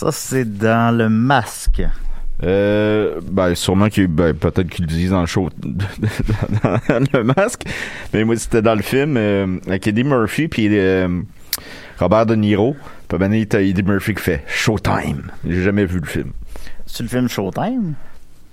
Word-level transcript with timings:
Ça, 0.00 0.12
c'est 0.12 0.46
dans 0.56 0.96
le 0.96 1.10
masque. 1.10 1.82
Euh, 2.42 3.20
ben, 3.30 3.54
sûrement 3.54 3.90
qu'il, 3.90 4.06
ben, 4.06 4.32
peut-être 4.32 4.70
qu'ils 4.70 4.86
le 4.86 4.90
disent 4.90 5.10
dans 5.10 5.20
le 5.20 5.26
show, 5.26 5.50
dans 5.62 7.00
le 7.12 7.22
masque. 7.22 7.64
Mais 8.14 8.24
moi, 8.24 8.34
c'était 8.38 8.62
dans 8.62 8.74
le 8.74 8.80
film, 8.80 9.18
euh, 9.18 9.58
avec 9.66 9.86
Eddie 9.86 10.04
Murphy, 10.04 10.48
puis 10.48 10.68
euh, 10.70 11.20
Robert 11.98 12.24
De 12.24 12.34
Niro. 12.34 12.76
Puis 13.08 13.18
ben, 13.18 13.30
il 13.34 13.40
y 13.46 13.56
a 13.56 13.60
Eddie 13.60 13.82
Murphy 13.82 14.14
qui 14.14 14.22
fait 14.22 14.42
Showtime. 14.46 15.30
J'ai 15.46 15.62
jamais 15.64 15.84
vu 15.84 16.00
le 16.00 16.06
film. 16.06 16.32
C'est 16.86 17.02
le 17.02 17.10
film 17.10 17.28
Showtime? 17.28 17.92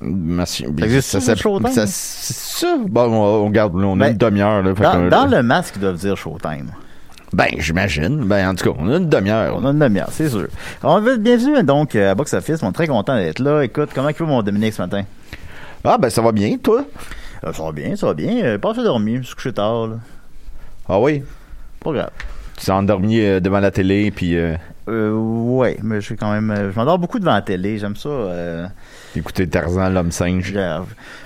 Merci. 0.02 0.66
Ça 1.02 1.22
ça, 1.22 1.36
ça- 1.72 1.88
c'est 1.88 2.34
ça? 2.36 2.78
Bon, 2.90 3.04
on, 3.10 3.46
on 3.46 3.50
garde, 3.52 3.74
là, 3.80 3.88
on 3.88 3.96
a 4.02 4.08
Ben, 4.08 4.12
une 4.12 4.18
demi-heure. 4.18 4.64
Dans, 4.64 5.08
dans 5.10 5.26
le 5.28 5.42
masque, 5.44 5.76
ils 5.78 5.82
doivent 5.82 5.96
dire 5.96 6.18
Showtime. 6.18 6.72
Ben, 7.34 7.48
j'imagine. 7.58 8.24
Ben, 8.26 8.50
en 8.50 8.56
tout 8.56 8.72
cas, 8.72 8.78
on 8.80 8.90
a 8.90 8.98
une 8.98 9.10
demi-heure. 9.10 9.56
On 9.58 9.66
a 9.66 9.72
une 9.72 9.80
demi-heure, 9.80 10.10
c'est 10.12 10.30
sûr. 10.30 10.48
On 10.84 11.00
va 11.02 11.18
bienvenue 11.18 11.62
donc 11.64 11.96
à 11.96 12.16
Box 12.16 12.34
Office. 12.34 12.64
On 12.64 12.70
est 12.70 12.74
très 12.74 12.88
content 12.88 13.16
d'être 13.16 13.40
là. 13.40 13.64
Écoute, 13.64 13.90
comment 13.94 14.10
il 14.10 14.16
va 14.16 14.26
mon 14.26 14.42
Dominique 14.42 14.74
ce 14.74 14.82
matin? 14.82 15.04
Ah, 15.84 15.98
ben, 15.98 16.10
ça 16.10 16.22
va 16.22 16.32
bien, 16.32 16.58
toi? 16.58 16.86
Euh, 17.46 17.54
ça 17.54 17.64
va 17.64 17.72
bien, 17.72 17.96
ça 17.96 18.08
va 18.08 18.14
bien. 18.14 18.44
Euh, 18.44 18.58
pas 18.58 18.74
fait 18.74 18.84
dormir, 18.84 19.20
je 19.22 19.28
suis 19.28 19.36
couché 19.36 19.54
tard. 19.54 19.88
Là. 19.88 19.96
Ah 20.88 21.00
oui? 21.00 21.22
Pas 21.82 21.92
grave. 21.92 22.10
Tu 22.58 22.66
t'es 22.66 22.72
endormi 22.72 23.20
euh, 23.20 23.40
devant 23.40 23.60
la 23.60 23.70
télé, 23.72 24.10
puis 24.10 24.36
euh, 24.36 24.56
Euh, 24.90 25.12
ouais, 25.14 25.78
mais 25.84 25.96
je 26.02 26.06
suis 26.06 26.16
quand 26.16 26.32
même. 26.32 26.50
euh, 26.50 26.72
je 26.72 26.76
m'endors 26.80 26.98
beaucoup 26.98 27.20
devant 27.20 27.34
la 27.34 27.42
télé. 27.42 27.78
J'aime 27.78 27.96
ça. 27.98 28.10
Euh, 28.10 28.68
écouter 29.16 29.48
Tarzan, 29.48 29.90
l'homme 29.90 30.12
singe. 30.12 30.58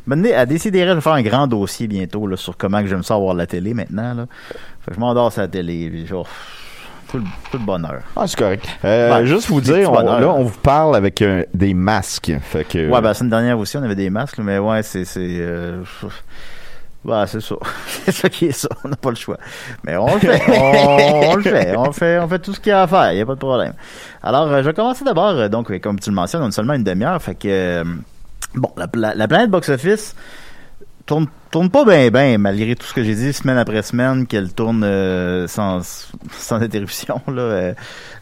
Maintenant, 0.07 0.29
à 0.35 0.45
décider, 0.45 0.85
je 0.85 0.91
vais 0.91 0.99
faire 1.01 1.13
un 1.13 1.21
grand 1.21 1.47
dossier 1.47 1.87
bientôt 1.87 2.25
là, 2.27 2.35
sur 2.37 2.57
comment 2.57 2.81
que 2.81 2.87
j'aime 2.87 3.03
ça 3.03 3.15
voir 3.15 3.33
la 3.35 3.45
télé 3.45 3.73
maintenant. 3.73 4.13
Là. 4.15 4.25
Fait 4.83 4.91
que 4.91 4.95
je 4.95 4.99
m'endors 4.99 5.31
sur 5.31 5.41
la 5.41 5.47
télé. 5.47 5.89
puis 5.89 6.05
tout, 6.05 7.17
le, 7.17 7.23
tout 7.51 7.57
le 7.57 7.65
bonheur. 7.65 8.01
Ah, 8.15 8.25
c'est 8.25 8.37
correct. 8.37 8.65
Euh, 8.85 9.25
juste 9.25 9.49
vous 9.49 9.61
dire, 9.61 9.91
on, 9.91 9.99
là, 10.01 10.27
on 10.29 10.43
vous 10.43 10.57
parle 10.59 10.95
avec 10.95 11.21
euh, 11.21 11.43
des 11.53 11.73
masques. 11.73 12.31
Fait 12.41 12.63
que, 12.63 12.89
Ouais, 12.89 13.01
ben, 13.01 13.09
la 13.09 13.13
semaine 13.13 13.29
dernière 13.29 13.59
aussi, 13.59 13.77
on 13.77 13.83
avait 13.83 13.95
des 13.95 14.09
masques, 14.09 14.39
mais 14.39 14.57
ouais, 14.57 14.81
c'est. 14.81 15.05
c'est 15.05 15.19
euh, 15.19 15.83
bah, 17.03 17.25
c'est 17.27 17.41
ça. 17.41 17.55
c'est 17.87 18.11
ça 18.11 18.29
qui 18.29 18.45
est 18.45 18.51
ça. 18.53 18.69
On 18.83 18.89
n'a 18.89 18.95
pas 18.95 19.09
le 19.09 19.15
choix. 19.15 19.37
Mais 19.83 19.97
on 19.97 20.13
le 20.13 20.19
fait. 20.19 20.41
On, 20.47 21.31
on 21.31 21.35
le 21.35 21.43
fait. 21.43 21.75
On 21.77 21.91
fait, 21.91 22.19
on 22.19 22.27
fait 22.27 22.39
tout 22.39 22.53
ce 22.53 22.59
qu'il 22.59 22.69
y 22.69 22.73
a 22.73 22.83
à 22.83 22.87
faire. 22.87 23.11
Il 23.11 23.15
n'y 23.15 23.21
a 23.21 23.25
pas 23.25 23.35
de 23.35 23.39
problème. 23.39 23.73
Alors, 24.23 24.47
je 24.49 24.61
vais 24.67 24.73
commencer 24.73 25.03
d'abord. 25.03 25.49
donc, 25.49 25.77
comme 25.79 25.99
tu 25.99 26.09
le 26.09 26.15
mentionnes, 26.15 26.43
on 26.43 26.47
a 26.47 26.51
seulement 26.51 26.73
une 26.73 26.83
demi-heure. 26.83 27.21
Fait 27.21 27.35
que, 27.35 27.83
bon, 28.55 28.71
la, 28.77 28.87
la, 28.93 29.15
la 29.15 29.27
planète 29.27 29.49
box-office 29.49 30.15
tourne, 31.05 31.27
tourne 31.51 31.69
pas 31.69 31.85
bien, 31.85 32.09
bien, 32.09 32.37
malgré 32.37 32.75
tout 32.75 32.85
ce 32.85 32.93
que 32.93 33.03
j'ai 33.03 33.15
dit 33.15 33.33
semaine 33.33 33.57
après 33.57 33.81
semaine, 33.81 34.27
qu'elle 34.27 34.53
tourne 34.53 34.83
euh, 34.83 35.47
sans, 35.47 35.81
sans 36.31 36.55
interruption. 36.61 37.21
Là, 37.27 37.41
euh, 37.41 37.73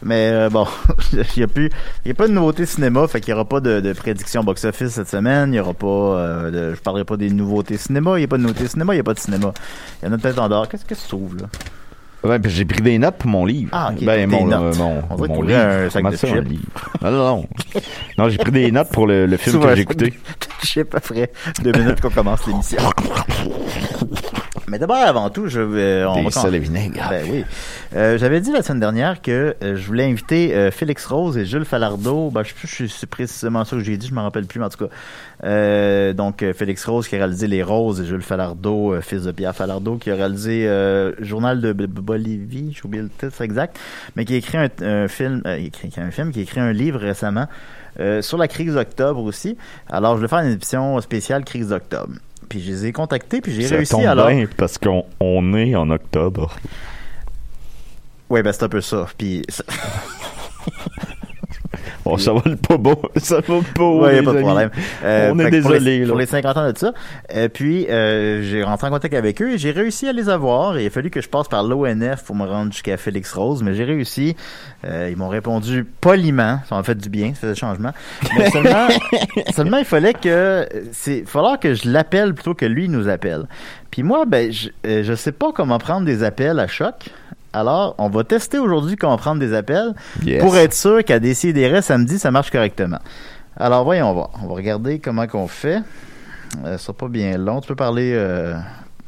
mais 0.02 0.30
euh, 0.32 0.50
bon, 0.50 0.66
il 1.12 1.24
n'y 1.36 1.42
a 1.42 1.46
plus, 1.46 1.70
a 2.08 2.14
pas 2.14 2.28
de 2.28 2.32
nouveauté 2.32 2.66
cinéma, 2.66 3.06
fait 3.08 3.20
qu'il 3.20 3.30
y 3.30 3.34
aura 3.34 3.44
pas 3.44 3.60
de, 3.60 3.80
de 3.80 3.92
prédiction 3.92 4.42
box-office 4.44 4.90
cette 4.90 5.08
semaine. 5.08 5.52
Il 5.52 5.56
y 5.56 5.60
aura 5.60 5.74
pas, 5.74 5.86
euh, 5.86 6.50
de, 6.50 6.74
je 6.74 6.80
parlerai 6.80 7.04
pas 7.04 7.16
des 7.16 7.30
nouveautés 7.30 7.76
cinéma. 7.76 8.12
Il 8.16 8.18
n'y 8.18 8.24
a 8.24 8.28
pas 8.28 8.38
de 8.38 8.42
nouveautés 8.42 8.68
cinéma, 8.68 8.94
il 8.94 8.96
n'y 8.96 9.00
a 9.00 9.04
pas 9.04 9.14
de 9.14 9.20
cinéma. 9.20 9.52
Il 10.02 10.06
y 10.06 10.08
en 10.08 10.12
a 10.12 10.18
peut-être 10.18 10.38
en 10.38 10.48
dehors. 10.48 10.68
Qu'est-ce 10.68 10.84
que 10.84 10.94
tu 10.94 11.08
trouves 11.08 11.36
là? 11.36 11.48
Ouais, 12.22 12.38
puis 12.38 12.50
j'ai 12.50 12.64
pris 12.66 12.82
des 12.82 12.98
notes 12.98 13.16
pour 13.16 13.30
mon 13.30 13.46
livre. 13.46 13.70
Ah, 13.72 13.92
ok, 13.96 14.04
Ben, 14.04 14.28
des 14.28 14.36
mon, 14.36 14.46
notes. 14.46 14.76
euh, 14.76 14.78
mon, 14.78 15.02
On 15.10 15.14
dirait 15.16 15.28
mon 15.28 15.40
que 15.40 15.46
livre. 15.46 15.58
un 15.58 15.84
sac 15.90 16.02
Comment 16.02 16.10
de 16.10 16.16
ça, 16.16 16.26
un 16.26 16.30
chips. 16.34 16.48
livre? 16.48 16.62
Non, 17.02 17.10
non, 17.10 17.18
non. 17.36 17.48
Non, 18.18 18.28
j'ai 18.28 18.36
pris 18.38 18.52
des 18.52 18.70
notes 18.70 18.90
pour 18.90 19.06
le, 19.06 19.24
le 19.26 19.36
film 19.38 19.60
que 19.60 19.74
j'ai 19.74 19.82
écouté. 19.82 20.12
Je 20.62 20.66
sais 20.66 20.84
pas 20.84 20.98
après 20.98 21.32
deux 21.62 21.72
minutes 21.72 22.00
qu'on 22.02 22.10
commence 22.10 22.46
l'émission. 22.46 22.78
Mais 24.70 24.78
d'abord, 24.78 24.96
avant 24.98 25.28
tout, 25.30 25.48
je 25.48 25.60
vais. 25.60 26.04
On 26.06 26.22
Des 26.22 26.28
va 26.28 26.48
vinaigre. 26.58 27.04
Ben 27.10 27.26
oui. 27.28 27.44
Euh, 27.96 28.16
J'avais 28.18 28.40
dit 28.40 28.52
la 28.52 28.62
semaine 28.62 28.78
dernière 28.78 29.20
que 29.20 29.56
euh, 29.64 29.74
je 29.76 29.84
voulais 29.84 30.04
inviter 30.04 30.54
euh, 30.54 30.70
Félix 30.70 31.04
Rose 31.06 31.36
et 31.36 31.44
Jules 31.44 31.64
Falardeau. 31.64 32.30
Ben, 32.30 32.44
je 32.44 32.50
sais 32.50 32.54
plus 32.54 32.68
si 32.68 32.88
c'est 32.88 33.08
précisément 33.08 33.64
ça 33.64 33.74
que 33.74 33.82
j'ai 33.82 33.96
dit, 33.96 34.06
je 34.06 34.14
me 34.14 34.20
rappelle 34.20 34.46
plus, 34.46 34.60
mais 34.60 34.66
en 34.66 34.68
tout 34.70 34.86
cas. 34.86 34.92
Euh, 35.42 36.12
donc, 36.12 36.42
euh, 36.42 36.52
Félix 36.52 36.84
Rose 36.84 37.08
qui 37.08 37.16
a 37.16 37.18
réalisé 37.18 37.48
Les 37.48 37.64
Roses 37.64 38.00
et 38.00 38.04
Jules 38.04 38.22
Falardeau, 38.22 38.92
euh, 38.92 39.00
fils 39.00 39.24
de 39.24 39.32
Pierre 39.32 39.56
Falardeau, 39.56 39.96
qui 39.96 40.10
a 40.10 40.14
réalisé 40.14 40.68
euh, 40.68 41.12
Journal 41.18 41.60
de 41.60 41.72
B- 41.72 41.86
Bolivie, 41.86 42.72
j'ai 42.72 42.84
oublié 42.84 43.02
le 43.02 43.08
titre 43.08 43.40
exact, 43.42 43.76
mais 44.14 44.24
qui 44.24 44.34
a 44.34 44.36
écrit 44.36 44.58
un, 44.58 44.68
un 44.82 45.08
film, 45.08 45.42
euh, 45.46 45.56
écrit, 45.56 45.90
un 45.96 46.10
film, 46.12 46.30
qui 46.30 46.38
a 46.38 46.42
écrit 46.42 46.60
un 46.60 46.72
livre 46.72 47.00
récemment 47.00 47.46
euh, 47.98 48.22
sur 48.22 48.38
la 48.38 48.46
crise 48.48 48.74
d'octobre 48.74 49.22
aussi. 49.24 49.56
Alors, 49.88 50.12
je 50.12 50.18
voulais 50.18 50.28
faire 50.28 50.40
une 50.40 50.52
édition 50.52 51.00
spéciale 51.00 51.44
crise 51.44 51.68
d'octobre. 51.70 52.12
Puis 52.48 52.60
je 52.60 52.70
les 52.70 52.86
ai 52.86 52.92
contactés, 52.92 53.40
puis 53.40 53.52
j'ai 53.52 53.66
réussi 53.66 53.92
tombe 53.92 54.04
alors. 54.06 54.28
bien 54.28 54.46
parce 54.56 54.76
qu'on 54.78 55.04
on 55.20 55.54
est 55.54 55.74
en 55.76 55.90
octobre. 55.90 56.56
Ouais, 58.28 58.42
ben 58.42 58.52
c'est 58.52 58.64
un 58.64 58.68
peu 58.68 58.80
ça. 58.80 59.06
Puis 59.18 59.42
ça- 59.48 59.64
Bon, 62.04 62.16
ça 62.16 62.32
va 62.32 62.40
le 62.46 62.56
pas 62.56 62.76
beau. 62.78 63.00
Ça 63.16 63.36
va 63.36 63.42
pas 63.42 63.62
beau. 63.76 64.02
Ouais, 64.02 64.16
y 64.16 64.18
a 64.18 64.22
pas 64.22 64.32
de 64.32 64.36
amis. 64.38 64.46
problème. 64.46 64.70
Euh, 65.04 65.30
On 65.32 65.38
est 65.38 65.42
pour 65.42 65.50
désolé. 65.50 65.80
les, 65.80 65.98
là. 66.00 66.06
pour 66.08 66.18
les 66.18 66.26
50 66.26 66.56
ans 66.56 66.72
de 66.72 66.78
ça. 66.78 66.92
Euh, 67.34 67.48
puis, 67.48 67.86
euh, 67.88 68.42
j'ai 68.42 68.62
rentré 68.62 68.86
en 68.86 68.90
contact 68.90 69.14
avec 69.14 69.42
eux 69.42 69.52
et 69.52 69.58
j'ai 69.58 69.70
réussi 69.70 70.08
à 70.08 70.12
les 70.12 70.28
avoir. 70.28 70.78
Et 70.78 70.84
il 70.84 70.86
a 70.86 70.90
fallu 70.90 71.10
que 71.10 71.20
je 71.20 71.28
passe 71.28 71.48
par 71.48 71.62
l'ONF 71.62 72.24
pour 72.24 72.34
me 72.36 72.46
rendre 72.46 72.72
jusqu'à 72.72 72.96
Félix 72.96 73.32
Rose, 73.32 73.62
mais 73.62 73.74
j'ai 73.74 73.84
réussi. 73.84 74.34
Euh, 74.84 75.08
ils 75.10 75.16
m'ont 75.16 75.28
répondu 75.28 75.84
poliment. 76.00 76.60
Ça 76.68 76.76
m'a 76.76 76.82
fait 76.82 76.94
du 76.96 77.10
bien, 77.10 77.34
ça 77.34 77.40
faisait 77.42 77.54
changement. 77.54 77.92
Mais 78.38 78.50
seulement, 78.50 78.88
seulement, 79.54 79.76
il 79.76 79.84
fallait 79.84 80.14
que... 80.14 80.66
c'est 80.92 81.24
falloir 81.26 81.60
que 81.60 81.74
je 81.74 81.88
l'appelle 81.88 82.32
plutôt 82.34 82.54
que 82.54 82.64
lui 82.64 82.88
nous 82.88 83.08
appelle. 83.08 83.46
Puis 83.90 84.02
moi, 84.02 84.24
ben, 84.26 84.50
je, 84.50 84.68
je 84.84 85.14
sais 85.14 85.32
pas 85.32 85.52
comment 85.52 85.78
prendre 85.78 86.06
des 86.06 86.22
appels 86.22 86.58
à 86.60 86.66
choc. 86.66 86.94
Alors, 87.52 87.94
on 87.98 88.08
va 88.08 88.22
tester 88.24 88.58
aujourd'hui 88.58 88.96
comment 88.96 89.16
prendre 89.16 89.40
des 89.40 89.54
appels 89.54 89.94
Yes. 90.24 90.40
pour 90.42 90.56
être 90.56 90.74
sûr 90.74 91.04
qu'à 91.04 91.18
DCDR 91.18 91.82
samedi, 91.82 92.18
ça 92.18 92.30
marche 92.30 92.50
correctement. 92.50 92.98
Alors, 93.56 93.84
voyons 93.84 94.12
voir. 94.12 94.30
On 94.42 94.46
va 94.46 94.54
regarder 94.54 94.98
comment 95.00 95.26
qu'on 95.26 95.48
fait. 95.48 95.78
Euh, 96.64 96.72
ça 96.72 96.78
sera 96.78 96.92
pas 96.92 97.08
bien 97.08 97.36
long. 97.38 97.60
Tu 97.60 97.68
peux 97.68 97.74
parler... 97.74 98.12
euh, 98.14 98.54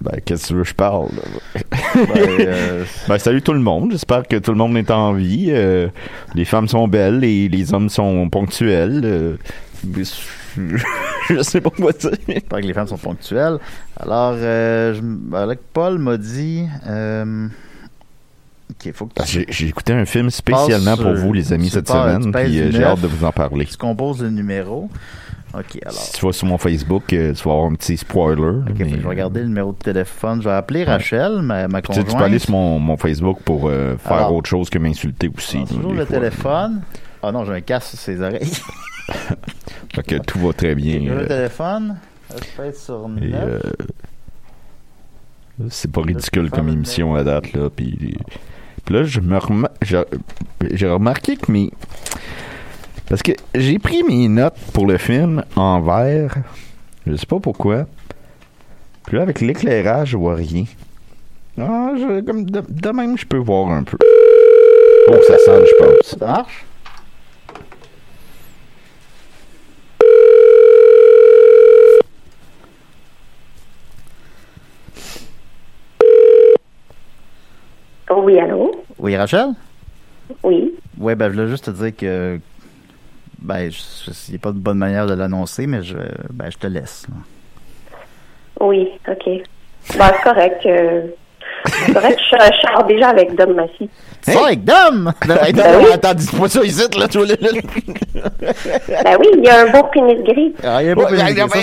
Ben, 0.00 0.20
qu'est-ce 0.24 0.42
que 0.42 0.48
tu 0.48 0.54
veux 0.54 0.62
que 0.64 0.68
je 0.70 0.74
parle? 0.74 1.08
ben, 1.94 2.06
euh, 2.40 2.84
Ben, 3.08 3.18
salut 3.18 3.42
tout 3.42 3.52
le 3.52 3.60
monde. 3.60 3.92
J'espère 3.92 4.26
que 4.26 4.36
tout 4.36 4.50
le 4.50 4.56
monde 4.58 4.76
est 4.76 4.90
en 4.90 5.12
vie. 5.12 5.46
Euh, 5.50 5.88
les 6.34 6.44
femmes 6.44 6.66
sont 6.68 6.88
belles 6.88 7.22
et 7.22 7.48
les 7.48 7.72
hommes 7.72 7.88
sont 7.88 8.28
ponctuels. 8.28 9.02
Euh, 9.04 9.36
je 11.30 11.42
sais 11.42 11.60
pas 11.60 11.70
quoi 11.70 11.92
dire. 11.92 12.10
J'espère 12.28 12.60
que 12.60 12.66
les 12.66 12.74
femmes 12.74 12.88
sont 12.88 12.98
ponctuelles. 12.98 13.58
Alors, 13.98 14.34
euh, 14.36 14.94
je, 14.94 15.00
ben, 15.00 15.54
Paul 15.72 15.98
m'a 15.98 16.16
dit... 16.16 16.64
Faut 18.94 19.06
que 19.06 19.22
tu, 19.24 19.44
J'ai 19.48 19.66
écouté 19.68 19.92
un 19.92 20.04
film 20.04 20.30
spécialement 20.30 20.96
pour 20.96 21.14
vous, 21.14 21.32
les 21.32 21.52
amis, 21.52 21.66
tu 21.66 21.72
cette 21.74 21.86
pars- 21.86 22.16
tu 22.16 22.22
semaine. 22.24 22.32
Puis 22.44 22.60
euh, 22.60 22.70
j'ai 22.72 22.84
hâte 22.84 23.00
de 23.00 23.06
vous 23.06 23.24
en 23.24 23.32
parler. 23.32 23.66
tu 23.66 23.76
composes 23.76 24.22
le 24.22 24.30
numéro. 24.30 24.88
Ok, 25.54 25.78
alors. 25.82 25.92
Si 25.92 26.12
tu 26.12 26.24
vas 26.24 26.32
sur 26.32 26.46
mon 26.46 26.56
Facebook, 26.56 27.12
euh, 27.12 27.34
tu 27.34 27.44
vas 27.46 27.52
avoir 27.52 27.66
un 27.70 27.74
petit 27.74 27.96
spoiler. 27.98 28.60
Ok, 28.68 28.74
mais- 28.78 28.88
je 28.90 28.96
vais 28.96 29.08
regarder 29.08 29.40
le 29.40 29.48
numéro 29.48 29.72
de 29.72 29.76
téléphone. 29.78 30.40
Je 30.40 30.48
vais 30.48 30.54
appeler 30.54 30.84
Rachel, 30.84 31.42
ma, 31.42 31.68
ma 31.68 31.82
Tu, 31.82 31.88
sais, 31.88 32.00
conjointe. 32.00 32.08
tu 32.08 32.16
peux 32.16 32.24
aller 32.24 32.38
sur 32.38 32.52
mon, 32.52 32.78
mon 32.78 32.96
Facebook 32.96 33.40
pour 33.44 33.68
euh, 33.68 33.96
faire 33.98 34.12
Alors. 34.16 34.34
autre 34.36 34.48
chose 34.48 34.70
que 34.70 34.78
m'insulter 34.78 35.30
aussi. 35.36 35.58
Alors, 35.58 35.68
là, 35.68 35.74
toujours 35.76 35.92
le 35.92 36.06
fois. 36.06 36.16
téléphone. 36.16 36.80
Ah 37.22 37.32
non, 37.32 37.44
j'ai 37.44 37.52
un 37.52 37.60
casque 37.60 37.88
sur 37.90 37.98
ses 37.98 38.20
oreilles. 38.22 38.50
Fait 39.94 40.02
que 40.02 40.16
tout 40.16 40.38
va 40.38 40.52
très 40.54 40.74
bien. 40.74 40.98
Toujours 41.00 41.16
le 41.16 41.22
euh, 41.24 41.26
téléphone. 41.28 41.96
Fait 42.56 42.74
sur 42.74 43.10
et, 43.20 43.28
9. 43.28 43.34
euh, 43.42 43.60
c'est 45.68 45.90
pas 45.92 46.00
ridicule 46.00 46.50
comme 46.50 46.68
émission 46.70 47.14
à 47.14 47.22
date, 47.24 47.52
là. 47.52 47.68
Puis, 47.68 48.16
puis 48.84 48.94
là, 48.94 49.04
je 49.04 49.20
me 49.20 49.38
j'ai 49.80 50.88
remarqué 50.88 51.36
que 51.36 51.50
mes. 51.50 51.70
Parce 53.08 53.22
que 53.22 53.32
j'ai 53.54 53.78
pris 53.78 54.02
mes 54.02 54.28
notes 54.28 54.56
pour 54.72 54.86
le 54.86 54.98
film 54.98 55.44
en 55.56 55.80
vert. 55.80 56.36
Je 57.06 57.16
sais 57.16 57.26
pas 57.26 57.40
pourquoi. 57.40 57.86
Puis 59.06 59.16
là, 59.16 59.22
avec 59.22 59.40
l'éclairage, 59.40 60.10
je 60.10 60.16
vois 60.16 60.34
rien. 60.34 60.64
Ah, 61.60 61.92
comme 62.26 62.44
de, 62.46 62.90
même, 62.90 63.18
je 63.18 63.26
peux 63.26 63.38
voir 63.38 63.70
un 63.70 63.82
peu. 63.82 63.98
Oh, 65.08 65.16
ça 65.26 65.36
sonne, 65.44 65.64
je 65.66 65.84
pense. 65.84 66.18
Ça 66.18 66.26
marche? 66.26 66.64
Oui, 78.14 78.38
allô? 78.38 78.84
Oui, 79.02 79.16
Rachel? 79.16 79.48
Oui. 80.44 80.72
Ouais, 80.96 81.16
ben, 81.16 81.28
je 81.28 81.34
voulais 81.34 81.48
juste 81.48 81.64
te 81.66 81.70
dire 81.72 81.94
que. 81.94 82.38
Ben, 83.40 83.68
il 83.68 84.30
n'y 84.30 84.36
a 84.36 84.38
pas 84.38 84.52
de 84.52 84.58
bonne 84.58 84.78
manière 84.78 85.08
de 85.08 85.14
l'annoncer, 85.14 85.66
mais 85.66 85.82
je, 85.82 85.96
ben, 86.30 86.48
je 86.50 86.56
te 86.56 86.68
laisse. 86.68 87.06
là. 87.08 87.96
Oui, 88.60 88.88
OK. 89.08 89.24
Bon, 89.26 89.42
c'est 89.88 90.22
correct. 90.22 90.64
euh, 90.66 91.08
c'est 91.66 91.92
correct, 91.92 92.18
je, 92.30 92.36
je 92.36 92.72
sors 92.72 92.84
déjà 92.84 93.08
avec 93.10 93.34
Dom 93.36 93.54
Massy. 93.54 93.88
Ça, 94.22 94.46
avec 94.46 94.64
Dom! 94.64 95.12
Ben 95.26 95.38
oui. 95.78 95.86
attends, 95.92 96.14
dis-moi 96.14 96.48
ça 96.48 96.62
ici, 96.62 96.82
là, 96.96 97.08
tu 97.08 97.18
vois, 97.18 97.26
là. 97.26 97.34
Ben 97.42 99.16
oui, 99.18 99.26
il 99.36 99.44
y 99.44 99.48
a 99.48 99.62
un 99.62 99.70
beau 99.70 99.82
pénis 99.92 100.22
gris. 100.22 100.54
Ah, 100.62 100.80
il 100.82 100.88
y 100.88 100.90
a 100.90 100.94
ça, 100.94 101.00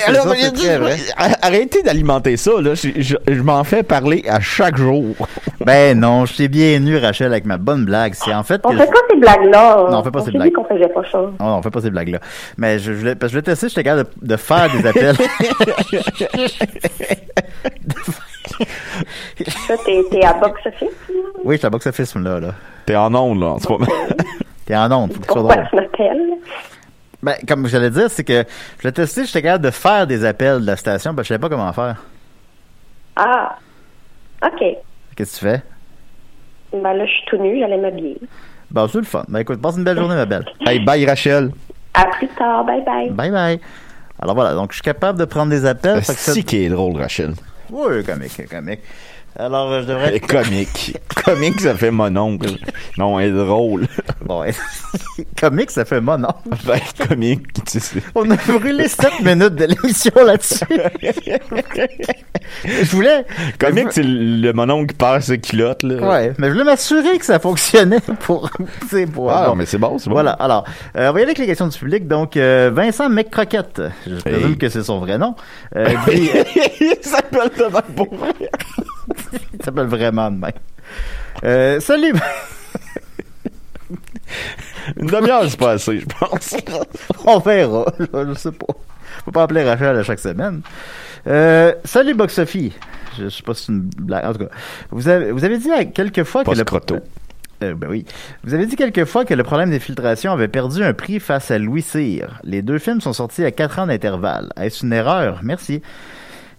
alors, 0.07 0.35
ça, 0.55 0.79
vrai. 0.79 0.95
Arrêtez 1.41 1.81
d'alimenter 1.83 2.37
ça, 2.37 2.51
là. 2.61 2.73
Je, 2.75 2.89
je- 2.97 3.15
je 3.27 3.41
m'en 3.41 3.63
fais 3.63 3.83
parler 3.83 4.23
à 4.27 4.39
chaque 4.39 4.77
jour. 4.77 5.15
Ben 5.65 5.99
non, 5.99 6.25
je 6.25 6.35
t'ai 6.37 6.47
bien 6.47 6.79
nu, 6.79 6.95
Rachel, 6.97 7.31
avec 7.33 7.45
ma 7.45 7.57
bonne 7.57 7.83
blague. 7.85 8.13
C'est 8.15 8.33
en 8.33 8.43
fait 8.43 8.61
On 8.63 8.69
que. 8.71 8.77
fait 8.77 8.85
je- 8.85 8.91
pas 8.91 8.99
ces 9.11 9.17
blagues-là. 9.17 9.87
Non, 9.91 9.99
on 9.99 10.03
fait 10.03 10.11
pas 10.11 10.21
ces 10.21 10.31
blagues. 10.31 10.47
dit 10.47 10.53
qu'on 10.53 10.63
faisait 10.63 10.87
pas 10.87 11.01
ça. 11.11 11.19
Oh, 11.21 11.31
non, 11.39 11.57
on 11.57 11.61
fait 11.61 11.69
pas 11.69 11.81
ces 11.81 11.89
blagues-là. 11.89 12.19
Mais 12.57 12.79
je, 12.79 12.93
je 12.93 12.97
voulais, 12.97 13.15
parce 13.15 13.33
que 13.33 13.39
je 13.39 13.43
voulais 13.43 13.51
tester, 13.51 13.67
j'étais 13.69 13.83
capable 13.83 14.09
de, 14.21 14.27
de 14.27 14.37
faire 14.37 14.69
des 14.71 14.87
appels. 14.87 15.15
Ça, 19.67 19.75
t'es 19.85 20.03
t'es 20.11 20.23
à 20.23 20.33
box 20.33 20.65
office? 20.65 20.89
oui, 21.43 21.55
je 21.55 21.59
suis 21.59 21.67
à 21.67 21.69
box 21.69 21.87
office, 21.87 22.15
là, 22.15 22.39
là. 22.39 22.53
T'es 22.85 22.95
en 22.95 23.13
onde, 23.15 23.39
là, 23.39 23.47
en 23.47 23.59
ce 23.59 23.67
moment. 23.69 23.85
T'es 24.65 24.75
en 24.75 24.91
onde, 24.91 25.13
faut 25.13 25.19
que 25.21 25.25
tu 25.25 25.31
sois 25.33 25.41
Pourquoi 25.41 25.55
drôle. 25.55 25.67
tu 25.69 25.75
m'appelles? 25.77 26.21
Ben, 27.23 27.35
comme 27.47 27.67
j'allais 27.67 27.89
dire, 27.89 28.09
c'est 28.09 28.23
que 28.23 28.43
je 28.77 28.81
voulais 28.81 28.91
tester, 28.91 29.25
j'étais 29.25 29.41
capable 29.41 29.65
de 29.65 29.71
faire 29.71 30.05
des 30.05 30.23
appels 30.25 30.61
de 30.61 30.65
la 30.67 30.75
station, 30.75 31.15
parce 31.15 31.27
que 31.27 31.33
je 31.33 31.39
savais 31.39 31.41
pas 31.41 31.49
comment 31.49 31.73
faire. 31.73 32.03
Ah, 33.15 33.57
OK. 34.45 34.59
Qu'est-ce 35.15 35.33
que 35.33 35.39
tu 35.39 35.45
fais? 35.45 35.63
Ben 36.71 36.93
là, 36.93 37.05
je 37.05 37.11
suis 37.11 37.25
tout 37.25 37.37
nu, 37.37 37.59
j'allais 37.59 37.77
m'habiller. 37.79 38.17
Ben, 38.69 38.87
c'est 38.87 38.99
le 38.99 39.03
fun. 39.05 39.23
Ben, 39.27 39.39
écoute, 39.39 39.59
passe 39.61 39.75
une 39.77 39.83
belle 39.83 39.97
journée, 39.97 40.15
ma 40.15 40.25
belle. 40.27 40.45
Hey, 40.67 40.79
bye, 40.79 41.03
Rachel. 41.05 41.51
À 41.95 42.05
plus 42.05 42.27
tard, 42.29 42.63
bye 42.63 42.83
bye. 42.85 43.09
Bye 43.09 43.31
bye. 43.31 43.59
Alors 44.21 44.35
voilà, 44.35 44.53
donc 44.53 44.71
je 44.71 44.75
suis 44.75 44.83
capable 44.83 45.17
de 45.17 45.25
prendre 45.25 45.49
des 45.49 45.65
appels. 45.65 46.03
C'est 46.03 46.43
qui 46.43 46.63
est 46.65 46.69
drôle, 46.69 46.95
Rachel. 46.97 47.33
Oui, 47.71 48.03
comique, 48.03 48.47
comique. 48.49 48.79
Alors, 49.39 49.71
euh, 49.71 49.81
je 49.81 49.85
devrais 49.87 50.19
comique. 50.19 50.97
comique, 51.23 51.61
ça 51.61 51.73
fait 51.73 51.91
mon 51.91 52.13
oncle. 52.17 52.49
Non, 52.97 53.17
elle 53.21 53.29
est 53.29 53.37
drôle. 53.37 53.87
Bon, 54.25 54.43
comique, 55.39 55.71
ça 55.71 55.85
fait 55.85 56.01
mon 56.01 56.17
nom. 56.17 56.33
Ben, 56.65 56.79
comique, 57.07 57.47
tu 57.65 57.79
sais. 57.79 58.01
On 58.15 58.29
a 58.29 58.35
brûlé 58.35 58.89
7 58.89 59.21
minutes 59.23 59.55
de 59.55 59.65
l'émission 59.65 60.11
là-dessus. 60.25 60.65
je 62.65 62.91
voulais. 62.91 63.25
Comique, 63.57 63.91
c'est 63.91 64.03
le 64.03 64.49
le 64.49 64.53
mononcle 64.53 64.87
qui 64.87 64.95
perd 64.95 65.21
ses 65.21 65.39
culottes, 65.39 65.83
là. 65.83 66.07
Ouais, 66.09 66.33
mais 66.37 66.47
je 66.47 66.51
voulais 66.51 66.65
m'assurer 66.65 67.17
que 67.17 67.25
ça 67.25 67.39
fonctionnait 67.39 68.01
pour. 68.21 68.49
Ah, 69.29 69.47
bon. 69.47 69.55
mais 69.55 69.65
c'est 69.65 69.77
bon, 69.77 69.97
c'est 69.97 70.09
bon. 70.09 70.15
Voilà, 70.15 70.31
alors, 70.31 70.65
euh, 70.97 71.09
on 71.09 71.13
va 71.13 71.19
y 71.19 71.23
aller 71.23 71.29
avec 71.31 71.37
les 71.37 71.45
questions 71.45 71.67
du 71.67 71.77
public. 71.77 72.07
Donc, 72.07 72.35
euh, 72.35 72.71
Vincent 72.73 73.09
McCroquette, 73.09 73.81
je 74.05 74.15
présume 74.15 74.51
Hey. 74.51 74.57
que 74.57 74.69
c'est 74.69 74.83
son 74.83 74.99
vrai 74.99 75.17
nom, 75.17 75.35
euh, 75.75 75.87
il 76.11 76.97
s'appelle 77.01 77.51
de 77.57 77.63
même 77.63 77.95
pour 77.95 78.13
vrai. 78.15 78.33
Il 79.53 79.63
s'appelle 79.63 79.87
vraiment 79.87 80.31
de 80.31 80.37
même. 80.37 80.51
Euh, 81.43 81.79
salut! 81.79 82.13
Une 84.97 85.07
demi-heure, 85.07 85.49
c'est 85.49 85.59
pas 85.59 85.71
assez, 85.71 85.99
je 85.99 86.05
pense. 86.05 86.55
On 87.25 87.39
verra, 87.39 87.85
je, 87.99 88.05
je 88.29 88.33
sais 88.33 88.51
pas. 88.51 88.73
Faut 89.25 89.31
pas 89.31 89.43
appeler 89.43 89.63
Rachel 89.63 89.97
à 89.97 90.03
chaque 90.03 90.19
semaine. 90.19 90.61
Euh, 91.27 91.73
salut 91.83 92.13
Box 92.13 92.35
Sophie. 92.35 92.73
Je, 93.17 93.25
je 93.25 93.29
sais 93.29 93.43
pas 93.43 93.53
si 93.53 93.65
c'est 93.65 93.71
une 93.71 93.89
blague. 93.97 94.25
En 94.25 94.33
tout 94.33 94.39
cas, 94.39 94.51
vous 94.91 95.07
avez, 95.07 95.31
vous 95.31 95.43
avez 95.43 95.57
dit 95.57 95.71
à 95.71 95.85
quelques 95.85 96.23
fois 96.23 96.43
que 96.43 96.51
le. 96.51 96.63
Euh, 97.61 97.73
ben 97.75 97.89
oui. 97.89 98.05
Vous 98.43 98.53
avez 98.53 98.65
dit 98.65 98.77
quelques 98.77 99.03
fois 99.03 99.25
que 99.25 99.33
le 99.33 99.43
problème 99.43 99.69
des 99.69 99.79
filtrations 99.79 100.31
avait 100.31 100.47
perdu 100.47 100.81
un 100.81 100.93
prix 100.93 101.19
face 101.19 101.51
à 101.51 101.57
Louis 101.57 101.81
Cyr. 101.81 102.39
Les 102.43 102.61
deux 102.61 102.79
films 102.79 103.01
sont 103.01 103.11
sortis 103.11 103.43
à 103.43 103.51
quatre 103.51 103.79
ans 103.79 103.87
d'intervalle. 103.87 104.49
Est-ce 104.55 104.85
une 104.85 104.93
erreur? 104.93 105.41
Merci. 105.43 105.81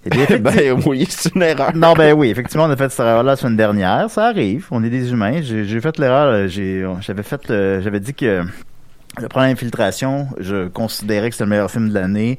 Eh 0.05 0.11
bien, 0.11 0.27
ben 0.41 0.83
oui, 0.87 1.07
c'est 1.09 1.35
une 1.35 1.43
erreur. 1.43 1.75
non, 1.75 1.93
ben 1.95 2.13
oui, 2.15 2.31
effectivement, 2.31 2.65
on 2.65 2.71
a 2.71 2.77
fait 2.77 2.89
cette 2.91 3.01
erreur-là 3.01 3.33
la 3.33 3.37
semaine 3.37 3.57
dernière. 3.57 4.09
Ça 4.11 4.27
arrive. 4.27 4.67
On 4.71 4.83
est 4.83 4.91
des 4.91 5.13
humains. 5.13 5.41
J'ai 5.43 5.81
fait 5.81 5.99
l'erreur. 5.99 6.29
euh, 6.33 6.49
J'avais 7.01 7.23
fait, 7.23 7.43
j'avais 7.49 8.01
dit 8.01 8.15
que 8.15 8.43
le 9.21 9.29
problème 9.29 9.51
d'infiltration, 9.53 10.29
je 10.39 10.69
considérais 10.69 11.29
que 11.31 11.35
c'était 11.35 11.45
le 11.45 11.51
meilleur 11.51 11.71
film 11.71 11.89
de 11.91 11.95
l'année. 11.95 12.39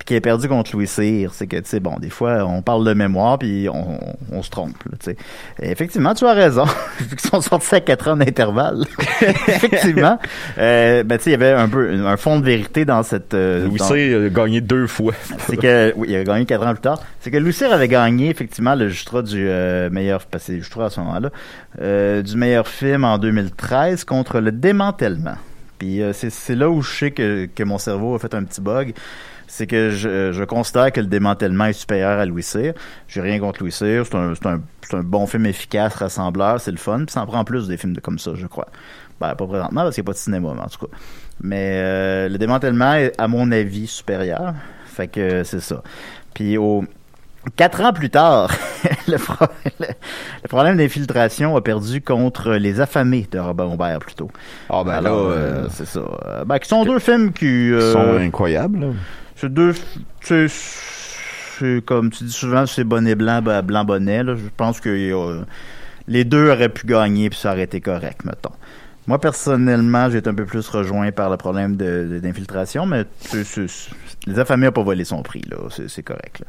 Puis 0.00 0.06
qu'il 0.06 0.16
est 0.16 0.22
perdu 0.22 0.48
contre 0.48 0.72
Louis 0.72 0.86
Cyr. 0.86 1.34
C'est 1.34 1.46
que, 1.46 1.58
tu 1.58 1.68
sais, 1.68 1.78
bon, 1.78 1.96
des 2.00 2.08
fois, 2.08 2.46
on 2.46 2.62
parle 2.62 2.86
de 2.86 2.94
mémoire, 2.94 3.38
puis 3.38 3.68
on, 3.68 4.00
on 4.32 4.42
se 4.42 4.48
trompe, 4.48 4.74
tu 4.98 5.12
sais. 5.12 5.16
Effectivement, 5.60 6.14
tu 6.14 6.24
as 6.26 6.32
raison. 6.32 6.64
Vu 6.98 7.16
qu'ils 7.16 7.20
sont 7.28 7.42
sortis 7.42 7.74
à 7.74 7.80
quatre 7.80 8.08
ans 8.08 8.16
d'intervalle. 8.16 8.86
effectivement. 9.20 10.18
Euh, 10.56 11.02
ben, 11.02 11.18
tu 11.18 11.24
sais, 11.24 11.30
il 11.30 11.32
y 11.32 11.36
avait 11.36 11.52
un 11.52 11.68
peu 11.68 11.92
un 12.06 12.16
fond 12.16 12.40
de 12.40 12.46
vérité 12.46 12.86
dans 12.86 13.02
cette... 13.02 13.34
euh, 13.34 13.66
Louis 13.66 13.78
Cyr 13.78 14.22
a 14.24 14.28
gagné 14.30 14.62
deux 14.62 14.86
fois. 14.86 15.12
c'est 15.46 15.58
que 15.58 15.92
oui, 15.96 16.08
il 16.10 16.16
a 16.16 16.24
gagné 16.24 16.46
quatre 16.46 16.66
ans 16.66 16.72
plus 16.72 16.80
tard. 16.80 17.02
C'est 17.20 17.30
que 17.30 17.36
Louis 17.36 17.52
Cyr 17.52 17.70
avait 17.70 17.88
gagné 17.88 18.30
effectivement 18.30 18.74
le 18.74 18.88
Justra 18.88 19.20
du 19.20 19.46
euh, 19.48 19.90
meilleur 19.90 20.24
parce 20.24 20.46
que 20.46 20.52
c'est 20.54 20.58
Justra 20.58 20.86
à 20.86 20.90
ce 20.90 21.00
moment-là 21.00 21.30
euh, 21.80 22.22
du 22.22 22.36
meilleur 22.36 22.66
film 22.66 23.04
en 23.04 23.18
2013 23.18 24.04
contre 24.04 24.40
le 24.40 24.50
démantèlement. 24.50 25.36
Puis 25.78 26.02
euh, 26.02 26.12
c'est 26.12 26.30
c'est 26.30 26.54
là 26.54 26.68
où 26.70 26.82
je 26.82 26.90
sais 26.90 27.10
que, 27.10 27.48
que 27.54 27.62
mon 27.62 27.78
cerveau 27.78 28.14
a 28.14 28.18
fait 28.18 28.34
un 28.34 28.44
petit 28.44 28.60
bug. 28.60 28.94
C'est 29.52 29.66
que 29.66 29.90
je, 29.90 30.30
je 30.30 30.44
considère 30.44 30.92
que 30.92 31.00
le 31.00 31.08
démantèlement 31.08 31.64
est 31.66 31.72
supérieur 31.72 32.20
à 32.20 32.24
Louis 32.24 32.44
Cyr. 32.44 32.72
J'ai 33.08 33.20
rien 33.20 33.40
contre 33.40 33.60
Louis 33.62 33.72
Cyr. 33.72 34.04
C'est 34.06 34.14
un, 34.14 34.32
c'est 34.34 34.46
un, 34.46 34.60
un 34.92 35.02
bon 35.02 35.26
film 35.26 35.44
efficace, 35.46 35.94
rassembleur, 35.96 36.60
c'est 36.60 36.70
le 36.70 36.76
fun. 36.76 36.98
Puis 36.98 37.10
ça 37.12 37.22
en 37.22 37.26
prend 37.26 37.42
plus 37.44 37.66
des 37.66 37.76
films 37.76 37.94
de, 37.94 38.00
comme 38.00 38.20
ça, 38.20 38.30
je 38.36 38.46
crois. 38.46 38.68
Ben, 39.20 39.34
pas 39.34 39.46
présentement 39.48 39.82
parce 39.82 39.96
qu'il 39.96 40.02
n'y 40.02 40.06
a 40.06 40.10
pas 40.10 40.12
de 40.12 40.18
cinéma, 40.18 40.52
mais 40.54 40.62
en 40.62 40.68
tout 40.68 40.86
cas. 40.86 40.96
Mais 41.42 41.72
euh, 41.82 42.28
le 42.28 42.38
démantèlement 42.38 42.94
est, 42.94 43.12
à 43.20 43.26
mon 43.26 43.50
avis, 43.50 43.88
supérieur. 43.88 44.54
Fait 44.86 45.08
que 45.08 45.18
euh, 45.20 45.44
c'est 45.44 45.60
ça. 45.60 45.82
Puis 46.32 46.56
au 46.56 46.84
quatre 47.56 47.80
ans 47.80 47.92
plus 47.92 48.10
tard, 48.10 48.52
le, 49.08 49.16
pro- 49.16 49.46
le- 49.80 49.86
le 50.42 50.48
problème 50.48 50.76
d'infiltration 50.76 51.56
a 51.56 51.60
perdu 51.60 52.00
contre 52.02 52.52
Les 52.52 52.80
Affamés 52.80 53.26
de 53.32 53.38
Robert 53.40 53.66
Humbert 53.72 53.98
plutôt. 53.98 54.30
Ah, 54.68 54.84
ben 54.84 54.92
Alors, 54.92 55.28
là, 55.30 55.34
euh, 55.34 55.38
euh, 55.64 55.66
c'est 55.72 55.86
ça. 55.86 56.00
Euh, 56.26 56.44
Ben, 56.44 56.58
qui 56.60 56.68
sont 56.68 56.84
deux 56.84 56.98
films 57.00 57.32
qui. 57.32 57.46
ils 57.46 57.72
euh, 57.74 57.92
sont 57.92 58.16
incroyables. 58.18 58.94
C'est 59.40 59.52
deux. 59.52 59.74
C'est, 60.20 61.84
comme 61.84 62.10
tu 62.10 62.24
dis 62.24 62.32
souvent, 62.32 62.66
c'est 62.66 62.84
bonnet 62.84 63.14
blanc, 63.14 63.40
ben, 63.42 63.62
blanc 63.62 63.84
bonnet. 63.84 64.22
Je 64.24 64.48
pense 64.56 64.80
que 64.80 64.88
euh, 64.88 65.42
les 66.08 66.24
deux 66.24 66.50
auraient 66.50 66.68
pu 66.68 66.86
gagner 66.86 67.30
puis 67.30 67.38
ça 67.38 67.52
aurait 67.52 67.62
été 67.62 67.80
correct, 67.80 68.24
mettons. 68.24 68.52
Moi, 69.06 69.18
personnellement, 69.18 70.10
j'ai 70.10 70.18
été 70.18 70.28
un 70.28 70.34
peu 70.34 70.44
plus 70.44 70.68
rejoint 70.68 71.10
par 71.10 71.30
le 71.30 71.36
problème 71.36 71.76
d'infiltration, 71.76 72.86
mais 72.86 73.04
les 74.26 74.38
affamés 74.38 74.66
n'ont 74.66 74.72
pas 74.72 74.82
volé 74.82 75.04
son 75.04 75.22
prix, 75.22 75.42
là. 75.50 75.56
C'est, 75.88 76.02
correct. 76.02 76.44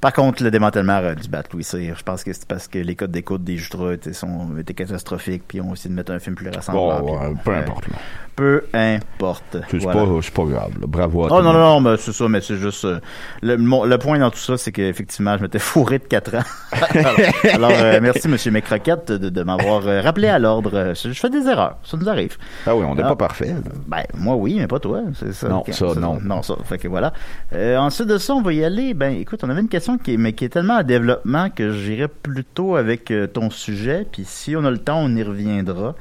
Par 0.00 0.12
contre, 0.14 0.42
le 0.42 0.50
démantèlement 0.50 0.96
euh, 0.98 1.14
du 1.14 1.28
Bat 1.28 1.42
Louis 1.52 1.62
Cyr, 1.64 1.94
je 1.96 2.02
pense 2.02 2.24
que 2.24 2.32
c'est 2.32 2.46
parce 2.46 2.68
que 2.68 2.78
les 2.78 2.94
codes 2.96 3.10
d'écoute 3.10 3.44
des 3.44 3.56
Jutra 3.58 3.92
étaient, 3.92 4.14
sont, 4.14 4.56
étaient 4.58 4.72
catastrophiques, 4.74 5.42
puis 5.46 5.60
ont 5.60 5.74
essayé 5.74 5.90
de 5.90 5.94
mettre 5.94 6.12
un 6.12 6.18
film 6.18 6.34
plus. 6.36 6.46
Bon, 6.72 7.04
puis- 7.04 7.14
ouais, 7.14 7.34
peu 7.44 7.54
importe. 7.54 7.88
là. 7.88 7.96
Peu 8.36 8.62
importe. 8.72 9.58
C'est 9.70 9.78
Voilà. 9.82 10.00
pas, 10.00 10.06
pas 10.34 10.44
grave. 10.44 10.72
là. 10.80 10.86
Bravo 10.86 11.24
à 11.24 11.26
Oh 11.30 11.42
non, 11.42 11.52
non, 11.52 11.58
non, 11.58 11.80
mais 11.80 11.96
c'est 11.98 12.12
ça, 12.12 12.26
mais 12.28 12.40
c'est 12.40 12.56
juste... 12.56 12.86
euh, 12.86 12.98
le, 13.42 13.58
mon- 13.58 13.84
le 13.84 13.98
point 13.98 14.18
dans 14.18 14.30
tout 14.30 14.38
ça, 14.38 14.56
c'est 14.56 14.72
qu'effectivement, 14.72 15.36
je 15.36 15.42
m'étais 15.42 15.58
fourré 15.58 15.98
de 15.98 16.04
4 16.04 16.36
ans. 16.36 16.42
alors, 16.94 17.14
alors, 17.52 17.70
euh, 17.74 17.98
merci, 18.00 18.28
Monsieur 18.28 18.50
Mécroquette, 18.52 19.12
de, 19.12 19.28
de 19.28 19.42
m'avoir 19.42 19.82
rappelé 20.02 20.28
à 20.28 20.38
l'ordre. 20.38 20.94
Je, 20.94 21.10
je 21.12 21.20
fais 21.20 21.28
des 21.28 21.46
erreurs, 21.46 21.76
ça 21.84 21.98
nous 21.98 22.08
arrive. 22.08 22.38
Ah 22.66 22.74
oui, 22.74 22.86
on 22.88 22.94
n'est 22.94 23.02
Ah. 23.02 23.08
pas 23.08 23.16
parfait. 23.16 23.54
Ben, 23.86 24.04
moi, 24.14 24.36
oui, 24.36 24.56
mais 24.58 24.66
pas 24.68 24.78
toi. 24.78 25.02
Ça. 25.32 25.48
Non, 25.48 25.62
ça, 25.70 25.86
non. 25.96 26.18
Non, 26.22 26.40
ça. 26.42 26.54
Fait 26.64 26.78
que 26.78 26.88
voilà. 26.88 27.12
Euh, 27.52 27.76
ensuite 27.76 28.08
de 28.08 28.16
ça, 28.16 28.32
on 28.34 28.40
va 28.40 28.54
y 28.54 28.64
aller. 28.64 28.94
Ben, 28.94 29.12
écoute, 29.20 29.40
on 29.44 29.50
avait 29.50 29.60
une 29.60 29.68
question 29.68 29.89
mais 30.18 30.32
qui 30.32 30.44
est 30.44 30.50
tellement 30.50 30.78
en 30.78 30.82
développement 30.82 31.50
que 31.50 31.72
j'irai 31.72 32.08
plutôt 32.08 32.76
avec 32.76 33.10
euh, 33.10 33.26
ton 33.26 33.50
sujet. 33.50 34.06
Puis 34.10 34.24
si 34.24 34.56
on 34.56 34.64
a 34.64 34.70
le 34.70 34.78
temps, 34.78 35.00
on 35.02 35.14
y 35.16 35.22
reviendra. 35.22 35.94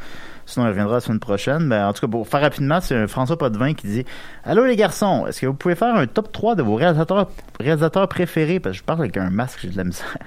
Sinon, 0.50 0.66
on 0.66 0.68
y 0.68 0.72
reviendra 0.72 0.96
la 0.96 1.00
semaine 1.00 1.20
prochaine. 1.20 1.70
Ben, 1.70 1.86
en 1.86 1.94
tout 1.94 2.02
cas, 2.02 2.08
pour 2.08 2.28
faire 2.28 2.42
rapidement, 2.42 2.82
c'est 2.82 2.96
un 2.96 3.08
François 3.08 3.38
Potvin 3.38 3.76
qui 3.76 3.86
dit 3.86 4.06
Allô 4.44 4.66
les 4.66 4.76
garçons, 4.76 5.28
est-ce 5.28 5.42
que 5.42 5.46
vous 5.46 5.54
pouvez 5.54 5.76
faire 5.76 5.94
un 5.94 6.08
top 6.08 6.32
3 6.32 6.56
de 6.56 6.64
vos 6.64 6.74
réalisateurs, 6.74 7.30
réalisateurs 7.60 8.08
préférés? 8.08 8.60
Parce 8.60 8.74
que 8.74 8.80
je 8.80 8.84
parle 8.84 9.02
avec 9.02 9.16
un 9.18 9.30
masque, 9.30 9.60
j'ai 9.62 9.70
de 9.70 9.78
la 9.78 9.84
misère. 9.84 10.18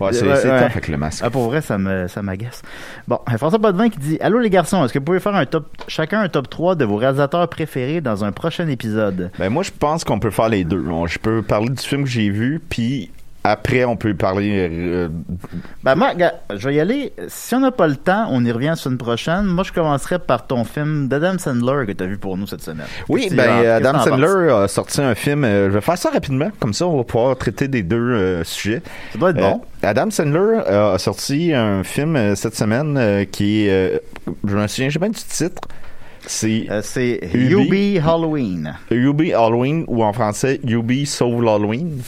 Ouais, 0.00 0.12
c'est 0.12 0.26
ouais. 0.26 0.40
tough 0.40 0.70
avec 0.70 0.88
le 0.88 0.96
masque. 0.96 1.22
Ah, 1.24 1.30
pour 1.30 1.44
vrai, 1.44 1.60
ça 1.60 1.78
me, 1.78 2.06
ça 2.06 2.22
m'agace. 2.22 2.62
Bon, 3.08 3.18
euh, 3.28 3.36
François 3.36 3.58
Potvin 3.58 3.88
qui 3.88 3.98
dit 3.98 4.18
Allô 4.20 4.38
les 4.38 4.50
garçons, 4.50 4.84
est-ce 4.84 4.92
que 4.92 5.00
vous 5.00 5.04
pouvez 5.04 5.20
faire 5.20 5.34
un 5.34 5.46
top, 5.46 5.66
chacun 5.88 6.20
un 6.20 6.28
top 6.28 6.48
3 6.48 6.76
de 6.76 6.84
vos 6.84 6.96
réalisateurs 6.96 7.48
préférés 7.48 8.00
dans 8.00 8.24
un 8.24 8.30
prochain 8.30 8.68
épisode? 8.68 9.32
Ben 9.40 9.50
moi, 9.50 9.64
je 9.64 9.72
pense 9.72 10.04
qu'on 10.04 10.20
peut 10.20 10.30
faire 10.30 10.48
les 10.48 10.62
deux. 10.64 10.84
Je 11.06 11.18
peux 11.18 11.42
parler 11.42 11.70
du 11.70 11.82
film 11.82 12.04
que 12.04 12.10
j'ai 12.10 12.30
vu, 12.30 12.60
puis 12.68 13.10
après, 13.46 13.84
on 13.84 13.96
peut 13.96 14.14
parler... 14.14 14.68
euh, 14.70 15.08
Ben, 15.82 15.94
moi, 15.96 16.12
je 16.54 16.66
vais 16.68 16.74
y 16.76 16.80
aller. 16.80 17.12
Si 17.28 17.54
on 17.54 17.60
n'a 17.60 17.70
pas 17.70 17.86
le 17.86 17.96
temps, 17.96 18.26
on 18.30 18.42
y 18.44 18.50
revient 18.50 18.68
la 18.68 18.76
semaine 18.76 18.96
prochaine. 18.96 19.44
Moi, 19.44 19.64
je 19.64 19.72
commencerai 19.72 20.18
par 20.18 20.46
ton 20.46 20.64
film 20.64 21.08
d'Adam 21.08 21.36
Sandler 21.38 21.84
que 21.86 21.92
tu 21.92 22.02
as 22.02 22.06
vu 22.06 22.16
pour 22.16 22.36
nous 22.38 22.46
cette 22.46 22.62
semaine. 22.62 22.86
Oui, 23.08 23.28
ben 23.30 23.66
Adam? 23.66 23.98
Sandler 24.00 24.50
a 24.50 24.66
sorti 24.68 25.02
un 25.02 25.14
film. 25.14 25.44
euh, 25.44 25.66
je 25.68 25.74
vais 25.74 25.80
faire 25.82 25.98
ça 25.98 26.10
rapidement, 26.10 26.48
comme 26.58 26.72
ça 26.72 26.86
on 26.86 26.96
va 26.96 27.04
pouvoir 27.04 27.36
traiter 27.36 27.68
des 27.68 27.82
deux 27.82 27.96
euh, 27.96 28.44
sujets. 28.44 28.80
Ça 29.12 29.18
doit 29.18 29.30
être 29.30 29.36
bon. 29.36 29.60
Euh, 29.84 29.88
Adam 29.88 30.10
Sandler 30.10 30.60
euh, 30.66 30.94
a 30.94 30.98
sorti 30.98 31.52
un 31.52 31.84
film 31.84 32.16
euh, 32.16 32.34
cette 32.34 32.56
semaine 32.56 32.96
euh, 32.96 33.24
qui 33.26 33.66
est, 33.66 33.70
euh, 33.70 33.98
je 34.46 34.56
me 34.56 34.66
souviens 34.66 34.88
jamais 34.88 35.10
du 35.10 35.20
titre. 35.20 35.60
C'est 36.26 36.66
Euh, 36.70 36.80
c'est. 36.82 37.20
UB 37.34 37.98
Halloween. 38.02 38.74
Yubi 38.90 39.34
Halloween 39.34 39.84
ou 39.88 40.02
en 40.02 40.14
français 40.14 40.58
Yubi 40.64 41.04
Sauve 41.04 41.42
l'Halloween, 41.44 41.98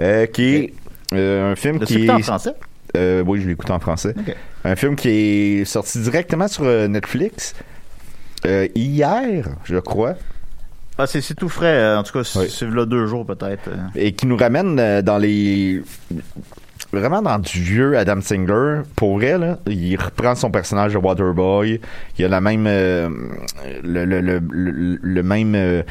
euh, 0.00 0.26
qui 0.26 0.54
est 0.54 0.74
euh, 1.12 1.52
un 1.52 1.56
film 1.56 1.78
qui 1.80 2.10
en 2.10 2.18
est 2.18 2.22
français? 2.22 2.54
Euh, 2.96 3.22
oui, 3.26 3.40
je 3.40 3.48
l'écoute 3.48 3.70
en 3.70 3.80
français. 3.80 4.14
Ok. 4.16 4.34
Un 4.64 4.76
film 4.76 4.94
qui 4.96 5.08
est 5.08 5.64
sorti 5.64 5.98
directement 6.00 6.48
sur 6.48 6.64
euh, 6.64 6.86
Netflix 6.88 7.54
euh, 8.46 8.68
hier, 8.74 9.48
je 9.64 9.76
crois. 9.78 10.14
Ah, 10.96 11.06
c'est 11.08 11.20
c'est 11.20 11.34
tout 11.34 11.48
frais. 11.48 11.66
euh, 11.74 11.98
En 11.98 12.02
tout 12.04 12.12
cas, 12.12 12.22
c'est 12.24 12.64
Oui. 12.66 12.74
là 12.74 12.86
deux 12.86 13.06
jours 13.06 13.26
peut-être. 13.26 13.68
euh. 13.68 13.76
et 13.96 14.12
qui 14.12 14.26
nous 14.26 14.36
ramène 14.36 14.78
euh, 14.78 15.02
dans 15.02 15.18
les 15.18 15.82
vraiment 16.92 17.20
dans 17.22 17.38
du 17.40 17.60
vieux 17.60 17.98
Adam 17.98 18.20
Sandler 18.20 18.82
pour 18.94 19.18
là, 19.18 19.58
il 19.66 19.96
reprend 19.96 20.36
son 20.36 20.50
personnage 20.52 20.92
de 20.92 20.98
Waterboy 20.98 21.80
il 22.18 22.24
a 22.24 22.28
la 22.28 22.40
même 22.40 22.66
euh, 22.68 23.08
le, 23.82 24.04
le, 24.04 24.20
le, 24.20 24.38
le, 24.50 24.98
le 25.02 25.22
même 25.24 25.54
euh, 25.56 25.82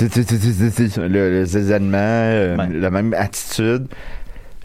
le, 0.00 1.30
le 1.30 1.44
zézanement, 1.44 1.96
euh, 1.98 2.56
la 2.70 2.90
même 2.90 3.14
attitude 3.14 3.88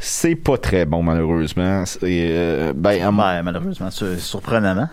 c'est 0.03 0.35
pas 0.35 0.57
très 0.57 0.85
bon 0.85 1.03
malheureusement 1.03 1.83
euh, 2.01 2.73
ben, 2.75 3.11
malheureusement, 3.11 3.89
surprenamment. 3.91 4.89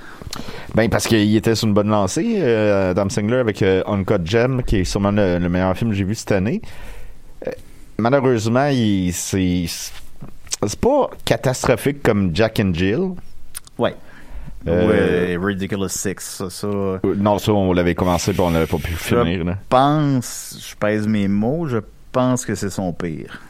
ben 0.74 0.90
parce 0.90 1.06
qu'il 1.06 1.34
était 1.34 1.54
sur 1.54 1.66
une 1.66 1.72
bonne 1.74 1.88
lancée, 1.88 2.36
euh, 2.40 2.90
Adam 2.90 3.08
Sandler 3.08 3.38
avec 3.38 3.62
euh, 3.62 3.82
Uncut 3.86 4.20
Gem, 4.24 4.62
qui 4.62 4.76
est 4.76 4.84
sûrement 4.84 5.10
le, 5.10 5.38
le 5.38 5.48
meilleur 5.48 5.74
film 5.76 5.90
que 5.90 5.96
j'ai 5.96 6.04
vu 6.04 6.14
cette 6.14 6.32
année. 6.32 6.60
Malheureusement, 7.96 8.70
c'est 9.12 9.66
pas 10.78 11.10
catastrophique 11.24 12.02
comme 12.02 12.30
Jack 12.34 12.60
and 12.60 12.74
Jill. 12.74 13.14
Ouais. 13.78 13.94
Euh, 14.66 15.36
Ouais, 15.36 15.46
Ridiculous 15.46 15.88
Six, 15.88 16.14
ça, 16.18 16.50
ça. 16.50 16.66
Euh, 16.66 16.98
Non, 17.16 17.38
ça 17.38 17.52
on 17.52 17.72
l'avait 17.72 17.94
commencé, 17.94 18.32
puis 18.32 18.40
on 18.40 18.50
n'avait 18.50 18.66
pas 18.66 18.78
pu 18.78 18.92
Je 18.92 18.96
finir. 18.96 19.44
Là. 19.44 19.56
pense, 19.68 20.58
je 20.68 20.74
pèse 20.76 21.06
mes 21.06 21.28
mots, 21.28 21.66
je 21.68 21.78
pense 22.12 22.44
que 22.44 22.54
c'est 22.54 22.70
son 22.70 22.92
pire. 22.92 23.40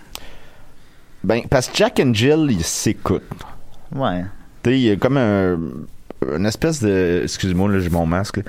Ben 1.24 1.42
parce 1.50 1.68
que 1.68 1.76
Jack 1.76 2.00
and 2.00 2.12
Jill, 2.14 2.46
il 2.50 2.62
s'écoute. 2.62 3.22
Ouais. 3.94 4.22
Tu 4.62 4.70
sais, 4.70 4.78
il 4.78 4.82
y 4.82 4.90
a 4.90 4.96
comme 4.96 5.16
un 5.16 5.58
une 6.36 6.46
espèce 6.46 6.82
de 6.82 7.20
excuse-moi 7.22 7.70
là 7.72 7.78
j'ai 7.78 7.90
mon 7.90 8.04
masque. 8.04 8.40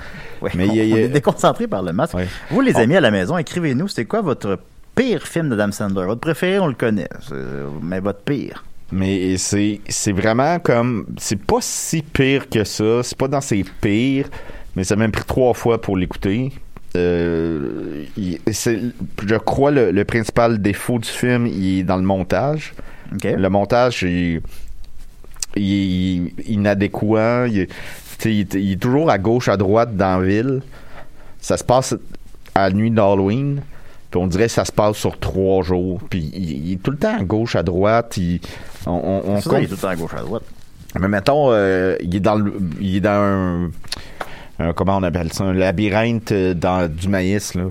Ouais, 0.42 0.50
Mais 0.54 0.68
on, 0.68 0.72
il 0.72 0.76
y 0.76 0.80
a- 0.80 0.84
il 0.84 0.88
y 0.90 0.92
a- 0.92 0.96
on 0.96 0.98
est 0.98 1.08
déconcentré 1.08 1.66
par 1.66 1.82
le 1.82 1.92
masque. 1.92 2.14
Ouais. 2.14 2.26
Vous, 2.50 2.60
les 2.60 2.74
On- 2.76 2.80
amis 2.80 2.96
à 2.96 3.00
la 3.00 3.10
maison, 3.10 3.38
écrivez-nous, 3.38 3.88
c'était 3.88 4.04
quoi 4.06 4.20
votre 4.22 4.58
pire 4.94 5.22
film 5.26 5.48
d'Adam 5.50 5.70
Sandler? 5.72 6.04
Votre 6.04 6.20
préféré, 6.20 6.58
on 6.58 6.66
le 6.66 6.74
connaît, 6.74 7.08
c'est- 7.26 7.34
mais 7.82 8.00
votre 8.00 8.20
pire. 8.22 8.64
Mais 8.92 9.36
c'est 9.38 9.80
vraiment 10.12 10.58
comme 10.58 11.06
c'est 11.18 11.40
pas 11.40 11.58
si 11.60 12.02
pire 12.02 12.48
que 12.48 12.64
ça, 12.64 13.02
c'est 13.02 13.16
pas 13.16 13.28
dans 13.28 13.40
ses 13.40 13.64
pires, 13.80 14.28
mais 14.74 14.82
ça 14.84 14.96
m'a 14.96 15.04
même 15.04 15.12
pris 15.12 15.24
trois 15.24 15.54
fois 15.54 15.80
pour 15.80 15.96
l'écouter. 15.96 16.50
Euh, 16.96 18.04
je 18.16 19.36
crois 19.36 19.70
le, 19.70 19.92
le 19.92 20.04
principal 20.04 20.60
défaut 20.60 20.98
du 20.98 21.08
film, 21.08 21.46
il 21.46 21.78
est 21.80 21.82
dans 21.84 21.96
le 21.96 22.02
montage. 22.02 22.74
Le 23.36 23.48
montage 23.48 24.02
il, 24.02 24.40
il 25.56 26.32
est 26.38 26.48
inadéquat, 26.50 27.46
il, 27.48 27.60
est- 27.60 27.70
il 28.24 28.46
il 28.54 28.78
toujours 28.78 29.08
à 29.10 29.18
gauche 29.18 29.48
à 29.48 29.56
droite 29.56 29.96
dans 29.96 30.18
la 30.20 30.26
ville. 30.26 30.62
Ça 31.40 31.56
se 31.56 31.64
passe 31.64 31.94
à 32.54 32.68
la 32.68 32.74
nuit 32.74 32.90
d'Halloween. 32.90 33.62
Puis 34.10 34.20
on 34.20 34.26
dirait 34.26 34.46
que 34.46 34.52
ça 34.52 34.64
se 34.64 34.72
passe 34.72 34.96
sur 34.96 35.18
trois 35.18 35.62
jours. 35.62 36.00
Puis 36.10 36.30
il, 36.34 36.66
il 36.66 36.72
est 36.72 36.82
tout 36.82 36.90
le 36.90 36.96
temps 36.96 37.16
à 37.16 37.22
gauche, 37.22 37.54
à 37.54 37.62
droite. 37.62 38.16
Il, 38.16 38.40
on, 38.86 38.90
on, 38.92 39.22
on 39.32 39.40
Ça, 39.40 39.50
compte- 39.50 39.58
il 39.60 39.64
est 39.64 39.68
tout 39.68 39.74
le 39.74 39.80
temps 39.80 39.88
à 39.88 39.96
gauche, 39.96 40.14
à 40.14 40.20
droite. 40.20 40.42
mais 40.98 41.08
mettons, 41.08 41.52
euh, 41.52 41.96
il 42.00 42.14
est 42.16 42.20
dans 42.20 42.36
le, 42.36 42.52
il 42.80 42.96
est 42.96 43.00
dans 43.00 43.10
un, 43.10 43.70
un- 44.58 44.72
comment 44.72 44.96
on 44.96 45.02
appelle 45.02 45.32
ça, 45.32 45.44
un 45.44 45.52
labyrinthe 45.52 46.32
euh, 46.32 46.54
dans 46.54 46.90
du 46.90 47.08
maïs 47.08 47.54
là. 47.54 47.64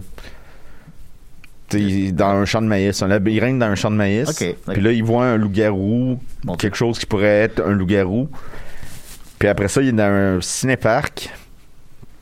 Tu 1.70 1.78
sais, 1.78 1.84
il 1.84 2.06
est 2.08 2.12
dans 2.12 2.30
un 2.30 2.46
champ 2.46 2.62
de 2.64 2.68
maïs, 2.68 3.00
un 3.04 3.08
labyrinthe 3.08 3.60
dans 3.60 3.68
un 3.68 3.76
champ 3.76 3.92
de 3.92 3.96
maïs. 3.96 4.28
Ok, 4.30 4.56
Puis 4.74 4.82
là, 4.82 4.92
il 4.92 5.04
voit 5.04 5.26
un 5.26 5.38
loup-garou, 5.38 6.20
Bon. 6.44 6.56
quelque 6.56 6.76
chose 6.76 6.98
qui 6.98 7.06
pourrait 7.06 7.28
être 7.44 7.62
un 7.64 7.72
loup-garou. 7.74 8.28
Puis 9.38 9.48
après 9.48 9.68
ça, 9.68 9.82
il 9.82 9.90
est 9.90 9.92
dans 9.92 10.04
un 10.38 10.42
cinéparc. 10.42 11.30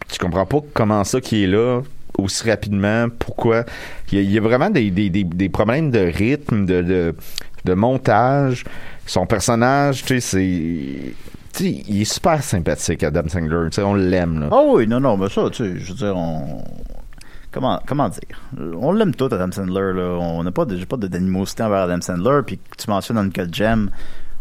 Tu 0.09 0.19
comprends 0.19 0.45
pas 0.45 0.59
comment 0.73 1.03
ça 1.05 1.21
qui 1.21 1.43
est 1.45 1.47
là 1.47 1.81
aussi 2.17 2.49
rapidement, 2.49 3.07
pourquoi? 3.09 3.63
Il 4.11 4.29
y 4.29 4.37
a, 4.37 4.41
vraiment 4.41 4.69
des, 4.69 4.91
des, 4.91 5.09
des, 5.09 5.49
problèmes 5.49 5.91
de 5.91 5.99
rythme, 5.99 6.65
de, 6.65 7.13
de, 7.65 7.73
montage. 7.73 8.63
Son 9.05 9.25
personnage, 9.25 10.03
tu 10.03 10.19
sais, 10.19 10.19
c'est. 10.19 11.13
Tu 11.53 11.63
il 11.87 12.01
est 12.01 12.05
super 12.05 12.43
sympathique, 12.43 13.03
Adam 13.03 13.27
Sandler. 13.27 13.69
Tu 13.69 13.75
sais, 13.75 13.81
on 13.81 13.95
l'aime, 13.95 14.41
là. 14.41 14.49
Ah 14.51 14.63
oui, 14.67 14.87
non, 14.87 14.99
non, 14.99 15.17
mais 15.17 15.29
ça, 15.29 15.49
tu 15.49 15.63
sais, 15.63 15.79
je 15.79 15.89
veux 15.89 15.97
dire, 15.97 16.15
on... 16.15 16.63
Comment, 17.51 17.81
comment 17.87 18.09
dire? 18.09 18.41
On 18.79 18.91
l'aime 18.91 19.15
tout, 19.15 19.29
Adam 19.31 19.51
Sandler, 19.51 19.93
là. 19.93 20.17
On 20.19 20.43
n'a 20.43 20.51
pas 20.51 20.65
de, 20.65 20.83
pas 20.85 20.97
d'animosité 20.97 21.63
envers 21.63 21.83
Adam 21.83 22.01
Sandler, 22.01 22.41
puis 22.45 22.59
tu 22.77 22.89
mentionnes 22.89 23.17
Uncut 23.17 23.51
Gem, 23.51 23.89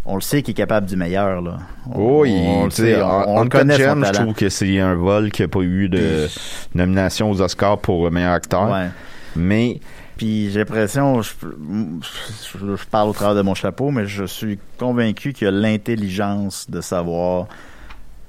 on 0.06 0.14
le 0.14 0.20
sait 0.20 0.42
qu'il 0.42 0.52
est 0.52 0.54
capable 0.54 0.86
du 0.86 0.96
meilleur, 0.96 1.42
là. 1.42 1.58
On, 1.92 2.00
Oh, 2.00 2.24
on 2.26 2.64
le 2.66 2.70
sait, 2.70 3.02
on, 3.02 3.38
on 3.38 3.42
le 3.42 3.48
connaît, 3.48 3.76
je 3.76 4.12
trouve 4.12 4.34
que 4.34 4.48
c'est 4.48 4.78
un 4.80 4.94
vol 4.94 5.30
qui 5.30 5.42
n'a 5.42 5.48
pas 5.48 5.60
eu 5.60 5.88
de 5.88 6.28
nomination 6.74 7.30
aux 7.30 7.40
Oscars 7.40 7.78
pour 7.78 8.10
meilleur 8.10 8.32
acteur. 8.32 8.70
Ouais. 8.70 8.88
Mais 9.34 9.80
Puis 10.16 10.50
j'ai 10.50 10.60
l'impression, 10.60 11.20
je, 11.22 11.30
je- 11.42 12.76
je 12.76 12.84
parle 12.86 13.10
au 13.10 13.12
travers 13.12 13.34
de 13.34 13.42
mon 13.42 13.54
chapeau, 13.54 13.90
mais 13.90 14.06
je 14.06 14.24
suis 14.24 14.58
convaincu 14.78 15.32
qu'il 15.34 15.46
a 15.48 15.50
l'intelligence 15.50 16.70
de 16.70 16.80
savoir 16.80 17.46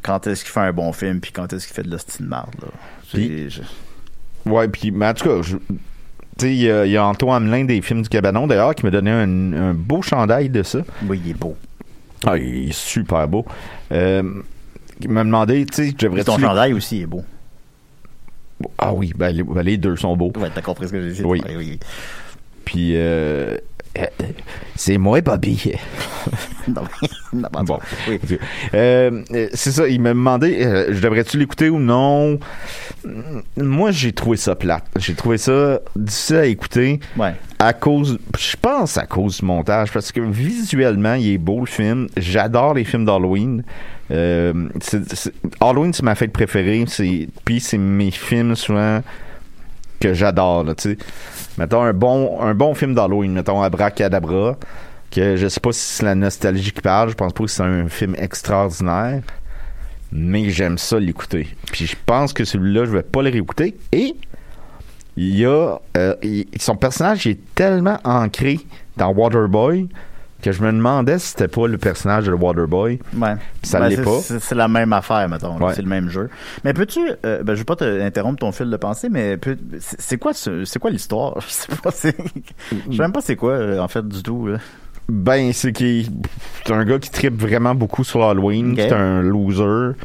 quand 0.01 0.27
est-ce 0.27 0.43
qu'il 0.43 0.51
fait 0.51 0.59
un 0.61 0.73
bon 0.73 0.91
film, 0.93 1.19
puis 1.21 1.31
quand 1.31 1.51
est-ce 1.53 1.65
qu'il 1.67 1.75
fait 1.75 1.83
de 1.83 1.91
l'hostie 1.91 2.23
de 2.23 2.27
marde, 2.27 2.53
là. 2.61 2.67
C'est- 3.09 3.17
Puis- 3.17 3.49
je- 3.49 3.61
Ouais, 4.49 4.67
puis, 4.69 4.91
mais 4.91 5.07
en 5.07 5.13
tout 5.13 5.25
cas, 5.25 5.41
il 6.41 6.53
y, 6.55 6.69
a- 6.71 6.85
il 6.85 6.91
y 6.91 6.97
a 6.97 7.05
Antoine 7.05 7.43
Hamelin 7.43 7.65
des 7.65 7.81
films 7.81 8.01
du 8.01 8.09
Cabanon, 8.09 8.47
d'ailleurs, 8.47 8.75
qui 8.75 8.83
m'a 8.85 8.91
donné 8.91 9.11
un, 9.11 9.53
un 9.53 9.73
beau 9.73 10.01
chandail 10.01 10.49
de 10.49 10.63
ça. 10.63 10.79
Oui, 11.07 11.21
il 11.25 11.31
est 11.31 11.33
beau. 11.33 11.55
Ah, 12.25 12.37
il 12.37 12.69
est 12.69 12.73
super 12.73 13.27
beau. 13.27 13.45
Euh, 13.91 14.23
il 15.01 15.09
m'a 15.09 15.23
demandé, 15.23 15.65
tu 15.65 15.73
sais, 15.89 15.95
j'aimerais 15.97 16.23
ton 16.23 16.37
chandail 16.39 16.73
aussi 16.73 17.01
est 17.01 17.05
beau. 17.05 17.23
Ah 18.79 18.91
oui, 18.93 19.13
ben, 19.15 19.29
les, 19.29 19.43
ben, 19.43 19.61
les 19.61 19.77
deux 19.77 19.95
sont 19.95 20.17
beaux. 20.17 20.31
Ouais, 20.39 20.49
t'as 20.53 20.61
compris 20.61 20.87
ce 20.87 20.91
que 20.93 21.01
j'ai 21.01 21.11
dit? 21.11 21.23
Oui. 21.23 21.41
Oui. 21.55 21.79
Puis, 22.65 22.93
euh, 22.95 23.57
c'est 24.75 24.97
moi, 24.97 25.21
Bobby. 25.21 25.73
non, 26.67 26.83
non, 27.33 27.49
Bon. 27.63 27.79
Oui. 28.07 28.19
Euh, 28.73 29.23
euh, 29.33 29.47
c'est 29.53 29.71
ça, 29.71 29.87
il 29.87 30.01
m'a 30.01 30.09
demandé, 30.09 30.63
euh, 30.65 30.93
je 30.93 30.99
devrais-tu 30.99 31.37
l'écouter 31.37 31.69
ou 31.69 31.79
non? 31.79 32.39
Moi, 33.55 33.91
j'ai 33.91 34.11
trouvé 34.13 34.37
ça 34.37 34.55
plate. 34.55 34.83
J'ai 34.97 35.13
trouvé 35.13 35.37
ça 35.37 35.79
difficile 35.95 36.35
à 36.37 36.45
écouter 36.45 36.99
Ouais. 37.17 37.33
à 37.59 37.73
cause, 37.73 38.17
je 38.37 38.55
pense 38.61 38.97
à 38.97 39.05
cause 39.05 39.39
du 39.39 39.45
montage, 39.45 39.91
parce 39.91 40.11
que 40.11 40.21
visuellement, 40.21 41.13
il 41.15 41.33
est 41.33 41.37
beau 41.37 41.59
le 41.61 41.65
film. 41.65 42.07
J'adore 42.17 42.73
les 42.73 42.83
films 42.83 43.05
d'Halloween. 43.05 43.63
Euh, 44.11 44.53
Halloween, 45.59 45.93
c'est 45.93 46.03
ma 46.03 46.15
fête 46.15 46.31
préférée. 46.31 46.85
Puis 47.45 47.59
c'est 47.59 47.77
mes 47.77 48.11
films 48.11 48.55
souvent 48.55 49.01
que 49.99 50.13
j'adore. 50.13 50.63
Là, 50.63 50.75
tu 50.75 50.91
sais. 50.91 50.97
Mettons 51.57 51.81
un 51.81 51.93
bon, 51.93 52.41
un 52.41 52.53
bon 52.53 52.73
film 52.75 52.93
d'Halloween, 52.93 53.33
mettons 53.33 53.61
Abracadabra, 53.61 54.57
que 55.11 55.35
je 55.35 55.47
sais 55.47 55.59
pas 55.59 55.71
si 55.71 55.79
c'est 55.79 56.05
la 56.05 56.15
nostalgie 56.15 56.71
qui 56.71 56.81
parle. 56.81 57.09
Je 57.09 57.15
pense 57.15 57.33
pas 57.33 57.43
que 57.43 57.49
c'est 57.49 57.63
un 57.63 57.87
film 57.87 58.15
extraordinaire. 58.17 59.21
Mais 60.11 60.49
j'aime 60.49 60.77
ça 60.77 60.99
l'écouter. 60.99 61.47
Puis 61.71 61.85
je 61.85 61.95
pense 62.05 62.31
que 62.31 62.45
celui-là, 62.45 62.85
je 62.85 62.91
vais 62.91 63.03
pas 63.03 63.21
le 63.21 63.29
réécouter. 63.29 63.75
Et 63.91 64.15
il 65.17 65.37
y 65.37 65.45
a 65.45 65.77
euh, 65.97 66.15
son 66.59 66.75
personnage 66.75 67.27
est 67.27 67.39
tellement 67.55 67.99
ancré 68.03 68.59
dans 68.95 69.11
Waterboy 69.11 69.89
que 70.41 70.51
je 70.51 70.61
me 70.61 70.71
demandais 70.71 71.17
si 71.19 71.29
c'était 71.29 71.47
pas 71.47 71.67
le 71.67 71.77
personnage 71.77 72.25
de 72.25 72.31
Waterboy. 72.33 72.99
Ouais. 73.15 73.33
Ça 73.63 73.79
Ben, 73.79 73.87
l'est 73.89 74.01
pas. 74.03 74.19
C'est 74.21 74.55
la 74.55 74.67
même 74.67 74.93
affaire, 74.93 75.27
mettons. 75.29 75.57
Ouais. 75.59 75.73
C'est 75.73 75.81
le 75.81 75.87
même 75.89 76.09
jeu. 76.09 76.29
Mais 76.63 76.73
peux-tu, 76.73 76.99
euh, 77.25 77.43
ben, 77.43 77.53
je 77.55 77.59
veux 77.59 77.65
pas 77.65 77.75
te 77.75 78.01
interrompre 78.01 78.39
ton 78.39 78.51
fil 78.51 78.69
de 78.69 78.77
pensée, 78.77 79.09
mais 79.09 79.37
c'est 79.79 80.17
quoi, 80.17 80.33
ce- 80.33 80.63
c'est 80.65 80.79
quoi 80.79 80.91
l'histoire? 80.91 81.39
Je 81.41 81.47
sais 81.51 81.67
pas. 81.81 81.91
c'est- 81.91 82.15
Je 82.71 82.95
sais 82.95 83.01
même 83.01 83.11
pas 83.11 83.21
c'est 83.21 83.35
quoi 83.35 83.53
euh, 83.53 83.79
en 83.79 83.87
fait 83.87 84.07
du 84.07 84.21
tout. 84.21 84.47
là. 84.47 84.57
Ben, 85.09 85.53
c'est 85.53 85.71
qu'il 85.71 86.07
c'est 86.65 86.73
un 86.73 86.83
gars 86.85 86.99
qui 86.99 87.09
tripe 87.09 87.39
vraiment 87.39 87.73
beaucoup 87.73 88.03
sur 88.03 88.23
Halloween, 88.25 88.71
Ok. 88.71 88.75
qui 88.75 88.81
est 88.81 88.91
un 88.93 89.21
loser, 89.21 89.95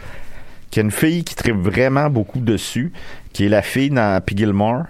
qui 0.70 0.78
a 0.80 0.82
une 0.82 0.90
fille 0.92 1.24
qui 1.24 1.34
tripe 1.34 1.56
vraiment 1.56 2.08
beaucoup 2.08 2.38
dessus, 2.38 2.92
qui 3.32 3.44
est 3.46 3.48
la 3.48 3.62
fille 3.62 3.90
dans 3.90 4.20
Gilmore 4.26 4.84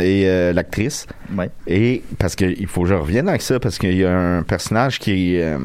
et 0.00 0.24
euh, 0.26 0.52
l'actrice. 0.52 1.06
Ouais. 1.36 1.50
Et 1.66 2.02
parce 2.18 2.36
que 2.36 2.44
il 2.44 2.66
faut 2.66 2.82
que 2.82 2.88
je 2.88 2.94
revienne 2.94 3.28
avec 3.28 3.42
ça 3.42 3.58
parce 3.58 3.78
qu'il 3.78 3.96
y 3.96 4.04
a 4.04 4.16
un 4.16 4.42
personnage 4.42 4.98
qui 4.98 5.34
est 5.36 5.42
euh, 5.42 5.58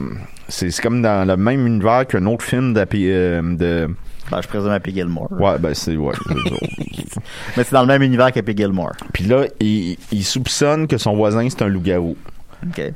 c'est 0.49 0.75
comme 0.81 1.01
dans 1.01 1.27
le 1.27 1.37
même 1.37 1.65
univers 1.67 2.05
qu'un 2.07 2.25
autre 2.25 2.43
film 2.43 2.73
euh, 2.75 3.41
de 3.55 3.89
Ben, 4.31 4.41
je 4.41 4.47
présume 4.47 4.71
Happy 4.71 4.91
Gilmore. 4.93 5.31
ouais 5.31 5.57
ben 5.59 5.73
c'est 5.73 5.95
ouais 5.95 6.13
Mais 7.57 7.63
c'est 7.63 7.71
dans 7.73 7.81
le 7.81 7.87
même 7.87 8.01
univers 8.01 8.31
qu'Happy 8.31 8.55
Gilmore. 8.57 8.93
puis 9.13 9.25
là 9.25 9.45
il, 9.59 9.97
il 10.11 10.23
soupçonne 10.23 10.87
que 10.87 10.97
son 10.97 11.15
voisin 11.15 11.47
c'est 11.49 11.61
un 11.61 11.67
loup-garou 11.67 12.17
Ok. 12.67 12.79
et 12.79 12.93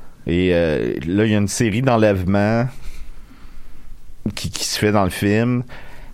euh, 0.53 0.93
là 1.05 1.25
il 1.25 1.31
y 1.31 1.35
a 1.35 1.37
une 1.37 1.47
série 1.47 1.81
d'enlèvements 1.81 2.67
qui, 4.35 4.49
qui 4.49 4.65
se 4.65 4.77
fait 4.79 4.91
dans 4.91 5.03
le 5.03 5.09
film 5.09 5.63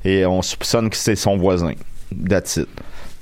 et 0.06 0.26
on 0.26 0.42
soupçonne 0.42 0.90
que 0.90 0.98
c'est 0.98 1.16
son 1.16 1.38
voisin 1.38 1.74
that's 2.30 2.58
it 2.58 2.68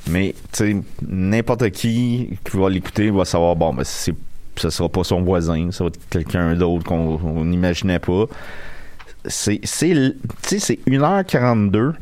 mais 0.09 0.33
tu 0.51 0.57
sais 0.57 0.75
n'importe 1.07 1.69
qui 1.71 2.37
qui 2.49 2.57
va 2.57 2.69
l'écouter 2.69 3.09
va 3.11 3.25
savoir 3.25 3.55
bon 3.55 3.73
ben 3.73 3.83
c'est 3.83 4.15
ça 4.57 4.69
sera 4.71 4.89
pas 4.89 5.03
son 5.03 5.21
voisin 5.21 5.69
ça 5.71 5.83
va 5.83 5.89
être 5.89 5.99
quelqu'un 6.09 6.55
d'autre 6.55 6.83
qu'on 6.83 7.19
on 7.23 7.45
n'imaginait 7.45 7.99
pas 7.99 8.25
c'est 9.25 9.59
c'est 9.63 10.15
tu 10.47 10.59
c'est 10.59 10.79
1h42 10.87 11.93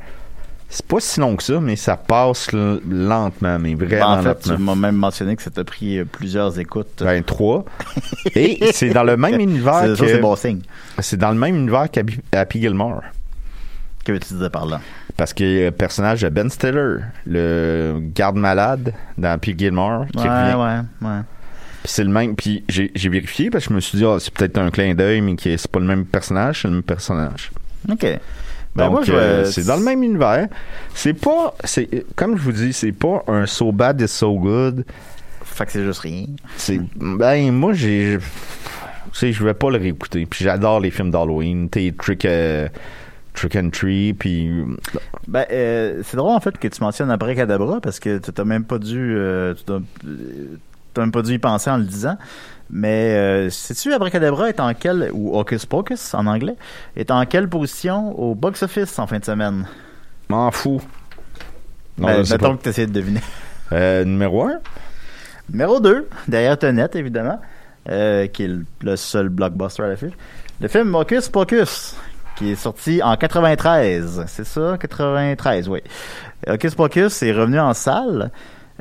c'est 0.72 0.86
pas 0.86 1.00
si 1.00 1.20
long 1.20 1.36
que 1.36 1.44
ça 1.44 1.60
mais 1.60 1.76
ça 1.76 1.98
passe 1.98 2.52
lentement 2.54 3.58
mais 3.60 3.76
Ben, 3.76 3.88
vraiment 3.88 4.12
en 4.14 4.22
fait, 4.22 4.40
tu 4.42 4.50
lentement 4.50 4.76
m'as 4.76 4.88
même 4.92 4.96
mentionné 5.00 5.36
que 5.36 5.42
ça 5.42 5.50
t'a 5.50 5.64
pris 5.64 5.98
euh, 6.00 6.06
plusieurs 6.06 6.60
écoutes. 6.60 7.02
ben, 7.04 7.24
trois. 7.24 7.66
Et 8.36 8.60
c'est 8.72 8.90
dans 8.92 9.04
le 9.04 9.18
même 9.18 9.40
univers 9.40 9.82
C'est- 9.82 9.96
ça, 9.96 10.06
c'est 10.08 10.18
que, 10.18 10.22
bon 10.22 10.36
signe. 10.36 10.62
c'est 11.00 11.18
dans 11.18 11.32
le 11.32 11.38
même 11.40 11.56
univers 11.56 11.90
qu'Happy 11.92 12.20
Happy 12.32 12.62
Gilmore. 12.62 13.02
Que 14.14 14.18
tu 14.26 14.34
disais 14.34 14.50
par 14.50 14.66
là? 14.66 14.82
Parce 15.18 15.34
a 15.38 15.44
le 15.44 15.72
personnage 15.72 16.22
de 16.22 16.30
Ben 16.30 16.50
Stiller, 16.50 16.98
le 17.26 18.00
garde 18.16 18.38
malade 18.38 18.94
dans 19.18 19.30
Happy 19.32 19.54
Gilmore, 19.58 20.06
qui 20.16 20.24
Ouais, 20.24 20.30
revient. 20.30 20.56
ouais, 21.02 21.08
ouais. 21.10 21.20
Puis 21.84 21.92
c'est 21.92 22.04
le 22.04 22.10
même. 22.10 22.36
Puis 22.36 22.64
j'ai 22.70 23.10
vérifié 23.10 23.50
parce 23.50 23.66
que 23.66 23.70
je 23.72 23.76
me 23.76 23.80
suis 23.80 23.98
dit, 23.98 24.06
ah, 24.06 24.18
c'est 24.20 24.34
peut-être 24.34 24.58
un 24.58 24.70
clin 24.70 24.94
d'œil, 24.96 25.22
mais 25.22 25.36
c'est 25.40 25.68
pas 25.72 25.80
le 25.80 25.86
même 25.86 26.06
personnage, 26.06 26.62
c'est 26.62 26.68
le 26.68 26.76
même 26.76 26.84
personnage. 26.84 27.52
Ok. 27.90 28.06
Ben, 28.76 28.86
Donc, 28.86 28.92
moi, 28.92 29.04
je 29.04 29.14
euh, 29.14 29.46
c'est 29.46 29.66
dans 29.66 29.78
le 29.78 29.84
même 29.84 30.04
univers. 30.04 30.48
C'est 30.94 31.14
pas, 31.14 31.54
c'est 31.64 32.06
comme 32.16 32.38
je 32.38 32.42
vous 32.44 32.52
dis, 32.52 32.72
c'est 32.72 32.92
pas 32.92 33.24
un 33.28 33.46
so 33.46 33.72
bad 33.72 34.00
is 34.02 34.08
so 34.08 34.38
good. 34.38 34.86
Fait 35.44 35.66
que 35.66 35.72
c'est 35.72 35.84
juste 35.84 36.02
rien. 36.02 36.26
C'est 36.56 36.80
ben 36.96 37.52
moi 37.52 37.74
j'ai 37.74 38.18
tu 39.12 39.20
sais 39.20 39.34
je 39.34 39.44
vais 39.44 39.54
pas 39.56 39.70
le 39.72 39.78
réécouter. 39.78 40.26
Puis 40.26 40.46
j'adore 40.46 40.80
les 40.80 40.92
films 40.92 41.12
d'Halloween, 41.12 41.70
t'es 41.70 41.94
trick 41.98 42.24
euh, 42.26 42.70
trick 43.34 43.56
and 43.56 43.70
tree 43.70 44.14
puis 44.14 44.52
Ben, 45.28 45.46
euh, 45.52 46.02
c'est 46.04 46.18
drôle 46.18 46.32
en 46.36 46.40
fait 46.40 46.58
que 46.58 46.68
tu 46.68 46.82
mentionnes 46.82 47.12
Abracadabra 47.12 47.80
parce 47.82 48.00
que 48.00 48.18
tu 48.18 48.32
t'as 48.32 48.44
même 48.44 48.66
pas 48.66 48.80
dû, 48.80 49.16
euh, 49.18 49.54
tu 49.54 49.64
t'as 50.94 51.02
même 51.02 51.12
pas 51.12 51.22
dû 51.22 51.34
y 51.34 51.40
penser 51.40 51.70
en 51.70 51.78
le 51.78 51.86
disant. 51.86 52.18
Mais 52.72 53.16
euh, 53.16 53.50
sais-tu 53.50 53.94
Abracadabra 53.94 54.50
est 54.50 54.60
en 54.60 54.74
quelle 54.74 55.10
ou 55.14 55.36
Hocus 55.38 55.66
Pocus 55.66 56.14
en 56.14 56.28
anglais 56.28 56.56
est 56.96 57.10
en 57.10 57.26
quelle 57.26 57.50
position 57.50 58.18
au 58.20 58.36
box 58.36 58.64
office 58.64 59.00
en 59.00 59.08
fin 59.08 59.20
de 59.20 59.26
semaine? 59.26 59.68
M'en 60.30 60.52
fous. 60.52 60.82
Non, 61.98 62.08
ben, 62.08 62.24
je 62.24 62.32
mettons 62.32 62.52
pas. 62.52 62.58
que 62.58 62.64
tu 62.64 62.70
essaies 62.70 62.88
de 62.88 62.94
deviner. 62.94 63.22
Euh, 63.72 64.04
numéro 64.04 64.46
1 64.46 64.62
Numéro 65.52 65.80
2, 65.80 66.10
derrière 66.28 66.58
Tenet 66.58 66.90
évidemment, 66.96 67.40
euh, 67.88 68.26
qui 68.26 68.46
est 68.46 68.48
le, 68.48 68.66
le 68.82 68.96
seul 68.96 69.30
blockbuster 69.30 69.84
à 69.84 69.90
l'affiche. 69.90 70.14
Le 70.60 70.68
film 70.68 70.96
Hocus 70.96 71.30
Pocus 71.30 71.96
qui 72.40 72.52
est 72.52 72.56
sorti 72.56 73.02
en 73.04 73.16
93, 73.16 74.24
c'est 74.28 74.46
ça? 74.46 74.78
93, 74.80 75.70
oui. 75.70 75.80
Hocus 76.48 76.74
Pocus 76.74 77.22
est 77.22 77.32
revenu 77.34 77.60
en 77.60 77.74
salle. 77.74 78.32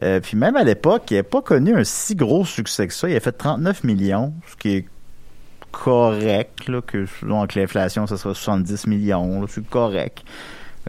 Euh, 0.03 0.21
puis 0.21 0.37
même 0.37 0.57
à 0.57 0.63
l'époque, 0.65 1.11
il 1.11 1.17
n'a 1.17 1.23
pas 1.25 1.43
connu 1.43 1.77
un 1.77 1.83
si 1.85 2.15
gros 2.15 2.45
succès 2.45 2.87
que 2.87 2.95
ça. 2.95 3.09
Il 3.09 3.17
a 3.17 3.21
fait 3.21 3.33
39 3.33 3.83
millions, 3.85 4.33
ce 4.51 4.57
qui 4.57 4.77
est 4.77 4.87
correct, 5.73 6.69
là, 6.69 6.81
que 6.81 7.05
que 7.05 7.59
l'inflation, 7.59 8.07
ce 8.07 8.17
sera 8.17 8.35
70 8.35 8.87
millions, 8.87 9.45
c'est 9.49 9.69
correct. 9.69 10.23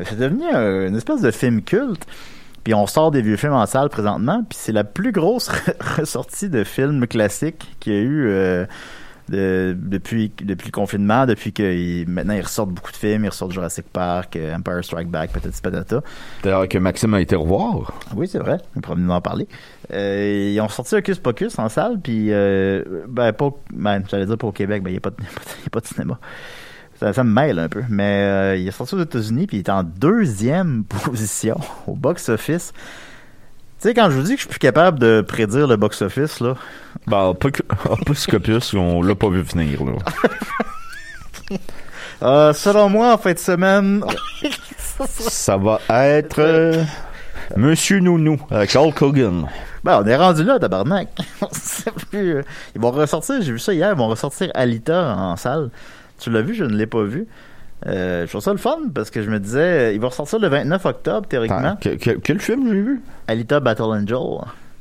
C'est 0.03 0.17
devenu 0.17 0.43
un- 0.53 0.88
une 0.88 0.95
espèce 0.95 1.21
de 1.21 1.32
film 1.32 1.62
culte. 1.62 2.05
Puis 2.63 2.73
on 2.73 2.88
sort 2.88 3.10
des 3.12 3.21
vieux 3.21 3.38
films 3.38 3.53
en 3.53 3.65
salle 3.65 3.89
présentement, 3.89 4.43
puis 4.47 4.58
c'est 4.62 4.71
la 4.73 4.84
plus 4.84 5.12
grosse 5.12 5.49
ressortie 5.97 6.49
de 6.49 6.63
films 6.63 7.08
classiques 7.08 7.67
qu'il 7.79 7.93
y 7.93 7.95
a 7.97 7.99
eu 8.01 8.27
euh, 8.29 8.65
de- 9.30 9.76
depuis, 9.80 10.32
depuis 10.44 10.68
le 10.68 10.72
confinement, 10.72 11.26
depuis 11.26 11.54
que 11.54 11.63
il- 11.63 12.08
maintenant 12.10 12.34
ils 12.34 12.42
ressortent 12.42 12.72
beaucoup 12.72 12.92
de 12.92 12.98
films, 12.98 13.24
ils 13.26 13.30
ressortent 13.30 13.52
Jurassic 13.52 13.86
Park, 13.92 14.36
euh, 14.36 14.56
Empire 14.56 14.84
Strike 14.84 15.10
Back, 15.10 15.32
peut-être 15.32 15.62
patata. 15.62 16.02
D'ailleurs 16.44 16.68
que 16.68 16.78
Maxime 16.78 17.13
a 17.13 17.22
été 17.22 17.36
revoir. 17.36 17.94
Oui, 18.15 18.28
c'est 18.28 18.39
vrai. 18.39 18.58
On 18.76 18.82
pourrait 18.82 18.98
venir 18.98 19.12
en 19.13 19.22
parler. 19.22 19.48
Euh, 19.94 20.50
ils 20.54 20.60
ont 20.62 20.70
sorti 20.70 20.96
Hocus 20.96 21.20
Pocus 21.20 21.58
en 21.60 21.70
salle, 21.70 22.00
puis 22.02 22.28
euh, 22.32 22.84
ben, 23.08 23.32
pas, 23.34 23.50
ben, 23.74 24.04
j'allais 24.10 24.26
dire 24.26 24.38
pas 24.38 24.48
au 24.48 24.52
Québec, 24.52 24.84
ben, 24.84 24.89
il 24.89 24.94
n'y 24.94 24.98
a, 25.00 25.02
pas 25.02 25.10
de- 25.12 25.15
il 25.20 25.63
y 25.63 25.68
a 25.68 25.70
pas 25.72 25.80
de 25.80 25.86
cinéma. 25.88 26.20
Ça, 27.00 27.13
ça 27.13 27.24
me 27.24 27.32
mêle 27.34 27.60
un 27.60 27.70
peu. 27.70 27.82
Mais 27.89 28.24
euh, 28.24 28.56
il 28.58 28.68
est 28.68 28.72
sorti 28.72 28.96
aux 28.96 29.00
États-Unis, 29.02 29.48
puis 29.48 29.58
il 29.58 29.60
est 29.62 29.70
en 29.70 29.84
deuxième 29.84 30.84
position 31.06 31.58
au 31.88 31.96
box-office. 31.96 32.74
Tu 33.82 33.88
sais, 33.88 33.94
quand 33.94 34.10
je 34.10 34.18
vous 34.18 34.24
dis 34.24 34.32
que 34.32 34.36
je 34.36 34.42
suis 34.42 34.50
plus 34.50 34.60
capable 34.60 35.00
de 35.00 35.22
prédire 35.22 35.65
le 35.65 35.78
box-office, 35.78 36.42
là, 36.42 36.56
Ben 37.08 37.34
pas 37.34 37.50
Scopus, 38.13 38.74
on 38.74 39.02
l'a 39.02 39.15
pas 39.15 39.30
vu 39.30 39.42
venir 39.42 39.80
là. 39.86 39.94
euh, 42.24 42.54
selon 42.54 42.89
moi, 42.89 43.13
en 43.13 43.18
fin 43.18 43.32
de 43.32 43.39
semaine, 43.39 44.04
Ça 45.08 45.56
va 45.56 45.80
être 45.89 46.39
euh, 46.39 46.84
Monsieur 47.56 48.00
Nounou 48.00 48.38
avec 48.52 48.76
Hulk 48.76 49.02
Hogan. 49.02 49.48
ben, 49.84 50.02
on 50.04 50.06
est 50.06 50.15
rendu 50.15 50.44
là, 50.44 50.60
tabarnak. 50.60 51.08
On 51.42 51.48
sait 51.54 51.92
plus, 51.92 52.36
euh, 52.36 52.42
ils 52.76 52.82
vont 52.82 52.92
ressortir, 52.92 53.42
j'ai 53.42 53.54
vu 53.54 53.60
ça 53.60 53.74
hier, 53.74 53.92
ils 53.94 53.98
vont 53.98 54.10
ressortir 54.10 54.52
Alita 54.56 55.15
en 55.15 55.38
salle. 55.38 55.70
Tu 56.20 56.30
l'as 56.30 56.42
vu, 56.42 56.54
je 56.54 56.65
ne 56.65 56.76
l'ai 56.76 56.86
pas 56.86 57.04
vu. 57.04 57.28
Euh, 57.88 58.26
je 58.26 58.30
trouve 58.30 58.42
ça 58.42 58.52
le 58.52 58.58
fun 58.58 58.78
parce 58.94 59.10
que 59.10 59.22
je 59.22 59.30
me 59.30 59.39
disais, 59.39 59.60
euh, 59.89 59.94
il 59.94 60.00
va 60.02 60.08
ressortir 60.08 60.39
le 60.39 60.48
29 60.50 60.86
octobre, 60.86 61.28
théoriquement. 61.28 61.58
Attends, 61.60 61.76
que- 61.78 61.96
que- 61.96 62.18
quel 62.20 62.39
film 62.39 62.68
j'ai 62.68 62.82
vu? 62.82 63.02
Alita 63.28 63.60
Battle 63.62 63.84
Angel 63.84 64.18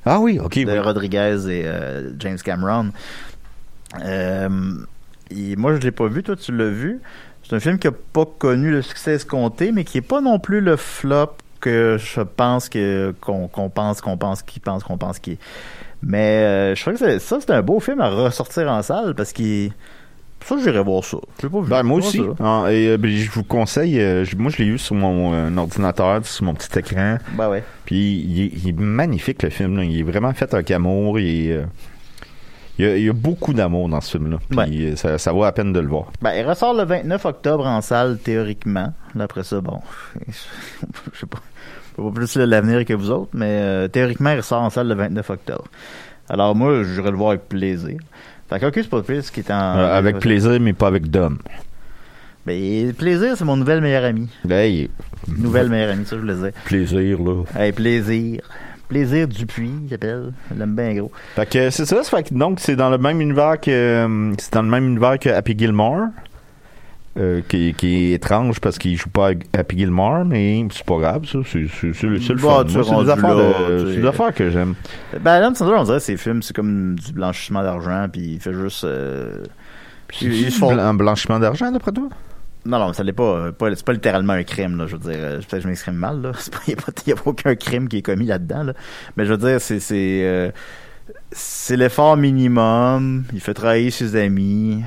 Ah 0.04 0.18
oui, 0.18 0.40
OK. 0.42 0.58
de 0.58 0.70
oui. 0.72 0.78
Rodriguez 0.78 1.36
et 1.48 1.62
euh, 1.66 2.10
James 2.18 2.38
Cameron. 2.42 2.90
Euh, 4.04 4.48
et 5.30 5.56
moi, 5.56 5.74
je 5.74 5.80
l'ai 5.80 5.90
pas 5.90 6.08
vu. 6.08 6.22
Toi, 6.22 6.36
tu 6.36 6.56
l'as 6.56 6.68
vu. 6.70 7.00
C'est 7.44 7.56
un 7.56 7.60
film 7.60 7.78
qui 7.78 7.86
a 7.86 7.92
pas 7.92 8.24
connu 8.26 8.70
le 8.70 8.82
succès 8.82 9.12
escompté, 9.14 9.72
mais 9.72 9.84
qui 9.84 9.98
est 9.98 10.02
pas 10.02 10.20
non 10.20 10.38
plus 10.38 10.60
le 10.60 10.76
flop 10.76 11.32
que 11.60 11.96
je 11.98 12.20
pense 12.20 12.68
que 12.68 13.14
qu'on 13.20 13.48
pense 13.68 14.00
qu'on 14.00 14.16
pense 14.16 14.42
qu'il 14.42 14.62
pense 14.62 14.84
qu'on 14.84 14.98
pense 14.98 15.18
qu'il 15.18 15.34
est. 15.34 15.38
Mais 16.02 16.74
je 16.76 16.80
crois 16.80 16.92
que 16.92 16.98
c'est- 16.98 17.18
ça, 17.18 17.38
c'est 17.40 17.50
un 17.50 17.62
beau 17.62 17.80
film 17.80 18.00
à 18.00 18.08
ressortir 18.10 18.70
en 18.70 18.82
salle 18.82 19.14
parce 19.14 19.32
qu'il. 19.32 19.72
Ça, 20.44 20.56
j'irai 20.62 20.82
voir 20.82 21.04
ça. 21.04 21.18
J'ai 21.42 21.48
pas 21.48 21.60
vu. 21.60 21.68
Ben, 21.68 21.82
moi 21.82 21.98
aussi. 21.98 22.18
voir 22.18 22.64
Ah, 22.64 22.72
et, 22.72 22.88
euh, 22.90 22.96
ben, 22.96 23.10
je 23.10 23.30
vous 23.30 23.44
conseille, 23.44 24.00
euh, 24.00 24.24
je- 24.24 24.36
moi 24.36 24.50
je 24.50 24.58
l'ai 24.62 24.68
eu 24.68 24.78
sur 24.78 24.94
mon 24.94 25.34
euh, 25.34 25.54
ordinateur, 25.56 26.24
sur 26.24 26.44
mon 26.44 26.54
petit 26.54 26.78
écran. 26.78 27.18
Ben 27.32 27.48
ouais. 27.50 27.62
Puis 27.84 27.96
il 28.26 28.42
est, 28.44 28.50
il 28.54 28.68
est 28.70 28.78
magnifique 28.78 29.42
le 29.42 29.50
film. 29.50 29.76
là. 29.76 29.84
Il 29.84 29.98
est 29.98 30.02
vraiment 30.02 30.32
fait 30.32 30.52
avec 30.54 30.70
amour. 30.70 31.18
Il 31.20 31.26
est, 31.50 31.52
euh, 31.52 31.64
Il 32.78 32.84
y 32.86 32.88
a, 32.88 32.96
il 32.96 33.04
y 33.04 33.08
a 33.08 33.12
beaucoup 33.12 33.52
d'amour 33.52 33.88
dans 33.88 34.00
ce 34.00 34.12
film-là. 34.12 34.38
Puis 34.48 34.56
Ouais. 34.58 34.68
euh, 34.92 34.96
ça, 34.96 35.18
ça 35.18 35.32
vaut 35.32 35.42
la 35.42 35.50
peine 35.52 35.72
de 35.72 35.80
le 35.80 35.88
voir. 35.88 36.12
Ben, 36.22 36.32
il 36.34 36.46
ressort 36.48 36.72
le 36.74 36.84
29 36.84 37.24
octobre 37.26 37.66
en 37.66 37.80
salle, 37.80 38.18
théoriquement. 38.18 38.92
Là, 39.16 39.24
Après 39.24 39.42
ça, 39.42 39.60
bon, 39.60 39.80
je 40.28 40.32
sais 40.32 40.46
pas, 40.92 41.10
je 41.12 41.18
sais 41.18 41.26
pas 41.26 42.10
plus 42.14 42.36
l'avenir 42.36 42.84
que 42.84 42.94
vous 42.94 43.10
autres, 43.10 43.30
mais 43.34 43.46
euh, 43.60 43.88
théoriquement, 43.88 44.30
il 44.30 44.36
ressort 44.36 44.62
en 44.62 44.70
salle 44.70 44.86
le 44.86 44.94
29 44.94 45.28
octobre. 45.30 45.64
Alors 46.28 46.54
moi, 46.54 46.82
j'irai 46.84 47.10
le 47.10 47.16
voir 47.16 47.30
avec 47.30 47.48
plaisir. 47.48 47.98
Fait 48.48 48.58
que, 48.58 48.82
c'est 48.82 48.88
pas 48.88 49.02
ce 49.06 49.30
qui 49.30 49.40
est 49.40 49.50
en... 49.50 49.76
Euh, 49.76 49.94
avec 49.98 50.18
plaisir, 50.18 50.58
mais 50.60 50.72
pas 50.72 50.86
avec 50.88 51.10
Dom. 51.10 51.38
Ben, 52.46 52.92
plaisir, 52.94 53.34
c'est 53.36 53.44
mon 53.44 53.56
nouvelle 53.56 53.80
meilleure 53.82 54.04
amie. 54.04 54.28
Hey, 54.48 54.88
Nouvelle 55.26 55.68
meilleure 55.68 55.92
amie, 55.92 56.06
ça, 56.06 56.16
je 56.16 56.20
voulais 56.22 56.34
dire. 56.34 56.50
plaisir, 56.64 57.18
là. 57.22 57.42
Hey, 57.58 57.72
plaisir. 57.72 58.40
Plaisir 58.88 59.28
Dupuis, 59.28 59.70
il 59.84 59.90
s'appelle. 59.90 60.32
Je 60.50 60.58
l'aime 60.58 60.74
bien 60.74 60.94
gros. 60.94 61.12
Fait 61.36 61.44
que 61.46 61.68
c'est 61.68 61.84
ça, 61.84 62.02
ça 62.02 62.16
fait 62.16 62.22
que 62.30 62.34
donc 62.34 62.58
c'est 62.58 62.74
dans 62.74 62.88
le 62.88 62.96
même 62.96 63.20
univers 63.20 63.60
que 63.60 63.70
euh, 63.70 64.32
c'est 64.38 64.54
dans 64.54 64.62
le 64.62 64.70
même 64.70 64.86
univers 64.86 65.18
que 65.18 65.28
Happy 65.28 65.54
Gilmore. 65.58 66.06
Euh, 67.16 67.40
qui, 67.48 67.74
qui 67.74 68.12
est 68.12 68.14
étrange 68.14 68.60
parce 68.60 68.78
qu'il 68.78 68.96
joue 68.96 69.08
pas 69.08 69.30
à 69.30 69.58
Happy 69.58 69.78
Gilmore, 69.78 70.24
mais 70.24 70.66
c'est 70.70 70.84
pas 70.84 70.98
grave, 70.98 71.24
ça. 71.26 71.38
C'est 71.44 71.58
le 71.58 71.68
le 72.18 72.34
Bah, 72.36 72.64
Moi, 72.64 72.64
es 72.64 72.68
c'est 72.68 73.04
des 73.04 73.10
affaires, 73.10 73.36
de- 73.36 73.94
des 74.00 74.06
affaires 74.06 74.34
que 74.34 74.50
j'aime. 74.50 74.74
Ben, 75.20 75.32
Adam 75.32 75.54
Sandler, 75.54 75.76
on 75.78 75.84
dirait, 75.84 76.00
ses 76.00 76.16
films, 76.16 76.42
c'est 76.42 76.54
comme 76.54 76.94
du 76.96 77.12
blanchiment 77.12 77.62
d'argent, 77.62 78.06
puis 78.12 78.34
il 78.34 78.40
fait 78.40 78.52
juste... 78.52 78.84
euh, 78.84 79.44
il- 80.20 80.32
il 80.32 80.52
se 80.52 80.58
font- 80.58 80.76
Un 80.78 80.94
blanchiment 80.94 81.38
d'argent, 81.38 81.72
d'après 81.72 81.92
toi? 81.92 82.08
Non, 82.66 82.78
non, 82.78 82.92
ça 82.92 83.02
l'est 83.02 83.12
pas. 83.12 83.22
euh, 83.22 83.52
pas 83.52 83.74
c'est 83.74 83.84
pas 83.84 83.92
littéralement 83.94 84.34
un 84.34 84.42
crime, 84.42 84.76
là. 84.76 84.86
Je 84.86 84.96
veux 84.96 85.10
dire, 85.10 85.18
euh, 85.22 85.36
peut-être 85.38 85.50
que 85.50 85.60
je 85.60 85.68
m'exprime 85.68 85.94
mal, 85.94 86.20
là. 86.20 86.32
Il 86.68 86.74
n'y 87.06 87.12
a, 87.12 87.16
pas 87.16 87.30
aucun 87.30 87.54
crime 87.54 87.88
qui 87.88 87.98
est 87.98 88.02
commis 88.02 88.26
là-dedans, 88.26 88.62
là. 88.64 88.72
Mais 89.16 89.24
je 89.24 89.32
veux 89.32 89.38
dire, 89.38 89.60
c'est. 89.60 89.80
C'est, 89.80 90.20
euh, 90.24 90.50
c'est 91.32 91.76
l'effort 91.76 92.16
minimum. 92.16 93.24
Il 93.32 93.40
fait 93.40 93.54
travailler 93.54 93.90
ses 93.90 94.16
amis. 94.16 94.82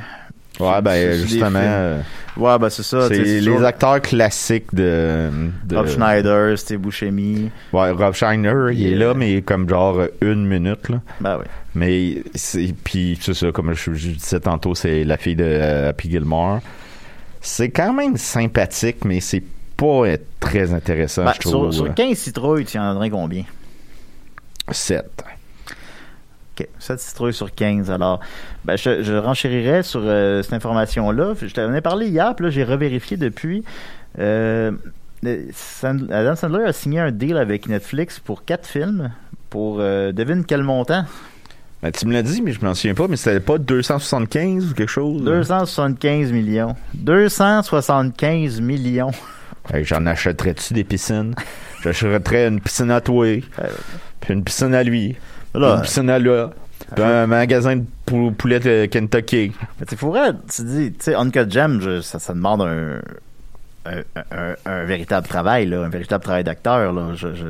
Ouais, 0.61 0.81
ben 0.81 1.13
justement, 1.17 1.59
euh, 1.61 2.01
Ouais, 2.37 2.57
ben 2.59 2.69
c'est 2.69 2.83
ça. 2.83 3.07
c'est 3.09 3.39
les 3.41 3.63
acteurs 3.63 4.01
classiques 4.01 4.73
de, 4.73 5.29
de 5.65 5.75
Rob 5.75 5.87
Schneider, 5.87 6.57
Steve 6.57 6.79
Buscemi. 6.79 7.49
Ouais, 7.73 7.91
Rob 7.91 8.13
Schneider, 8.13 8.71
il 8.71 8.93
est 8.93 8.95
là, 8.95 9.13
mais 9.13 9.41
comme 9.41 9.67
genre 9.67 10.01
une 10.21 10.45
minute 10.47 10.87
là. 10.89 11.01
Ben 11.19 11.37
oui. 11.39 11.45
Mais 11.75 12.23
c'est 12.35 12.73
puis 12.83 13.17
c'est 13.21 13.33
ça, 13.33 13.51
comme 13.51 13.73
je, 13.73 13.93
je 13.93 14.09
disais 14.11 14.39
tantôt, 14.39 14.75
c'est 14.75 15.03
la 15.03 15.17
fille 15.17 15.35
de 15.35 15.43
euh, 15.45 15.89
Happy 15.89 16.09
Gilmore. 16.09 16.59
C'est 17.41 17.69
quand 17.69 17.91
même 17.93 18.17
sympathique, 18.17 19.03
mais 19.03 19.19
c'est 19.19 19.43
pas 19.75 19.85
euh, 20.05 20.17
très 20.39 20.73
intéressant, 20.73 21.25
Ben, 21.25 21.33
je 21.33 21.39
trouve. 21.39 21.71
sur, 21.73 21.85
sur 21.85 21.93
15 21.95 22.17
citrouilles, 22.17 22.65
tu 22.65 22.77
en 22.77 22.93
donnerais 22.93 23.09
combien? 23.09 23.43
7. 24.69 25.03
OK. 26.59 26.67
7 26.79 26.99
citrouilles 26.99 27.33
sur 27.33 27.53
15. 27.53 27.89
Alors, 27.91 28.19
ben, 28.65 28.75
je, 28.77 29.03
je 29.03 29.13
renchérirais 29.13 29.83
sur 29.83 30.01
euh, 30.03 30.41
cette 30.43 30.53
information-là. 30.53 31.33
Je 31.41 31.53
t'en 31.53 31.73
ai 31.73 31.81
parlé 31.81 32.07
hier, 32.07 32.35
puis 32.35 32.45
là, 32.45 32.49
j'ai 32.51 32.63
revérifié 32.63 33.15
depuis. 33.17 33.63
Euh, 34.19 34.71
euh, 35.25 35.45
Sand- 35.53 36.11
Adam 36.11 36.35
Sandler 36.35 36.65
a 36.65 36.73
signé 36.73 36.99
un 36.99 37.11
deal 37.11 37.37
avec 37.37 37.67
Netflix 37.69 38.19
pour 38.19 38.43
4 38.45 38.67
films. 38.67 39.11
Pour, 39.49 39.77
euh, 39.79 40.11
devine 40.11 40.43
quel 40.45 40.63
montant? 40.63 41.05
Ben, 41.83 41.91
tu 41.91 42.05
me 42.05 42.13
l'as 42.13 42.21
dit, 42.23 42.41
mais 42.41 42.51
je 42.51 42.63
m'en 42.63 42.73
souviens 42.75 42.93
pas, 42.93 43.07
mais 43.07 43.15
c'était 43.15 43.39
pas 43.39 43.57
275 43.57 44.71
ou 44.71 44.73
quelque 44.75 44.87
chose? 44.89 45.23
275 45.23 46.31
millions. 46.31 46.75
275 46.95 48.61
millions. 48.61 49.11
Hey, 49.71 49.85
J'en 49.85 50.07
achèterais-tu 50.07 50.73
des 50.73 50.83
piscines? 50.83 51.35
J'achèterais 51.83 52.47
une 52.47 52.59
piscine 52.59 52.89
à 52.89 52.99
toi, 52.99 53.27
puis 54.19 54.33
une 54.33 54.43
piscine 54.43 54.73
à 54.73 54.81
lui, 54.81 55.15
Là, 55.53 55.75
une 55.75 55.81
piscine 55.81 56.09
à 56.09 56.17
là, 56.19 56.51
puis 56.95 57.03
un 57.03 57.27
magasin 57.27 57.75
de 57.77 57.83
pou- 58.05 58.31
poulet 58.31 58.59
de 58.59 58.85
Kentucky. 58.85 59.51
Mais 59.79 59.85
tu 59.85 59.95
pourrais, 59.95 60.31
tu 60.53 60.63
dis, 60.63 60.91
tu 60.93 60.97
sais, 61.05 61.15
Uncut 61.15 61.49
je- 61.49 62.01
ça, 62.01 62.19
ça 62.19 62.33
demande 62.33 62.61
un, 62.61 62.99
un, 63.85 64.01
un- 64.31 64.55
un 64.65 64.83
véritable 64.85 65.27
travail, 65.27 65.65
là, 65.67 65.83
un 65.83 65.89
véritable 65.89 66.23
travail 66.23 66.43
d'acteur. 66.43 66.93
Là. 66.93 67.13
Je, 67.15 67.33
je- 67.35 67.45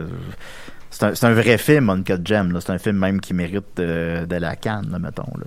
c'est, 0.89 1.23
un, 1.25 1.33
vrai 1.33 1.57
film, 1.57 1.89
Uncut. 1.89 2.17
Là. 2.29 2.59
C'est 2.59 2.71
un 2.71 2.77
film 2.77 2.97
même 2.97 3.21
qui 3.21 3.33
mérite 3.33 3.79
euh, 3.79 4.25
de 4.25 4.35
la 4.35 4.55
canne, 4.55 4.89
là, 4.91 4.99
mettons. 4.99 5.31
Là. 5.37 5.45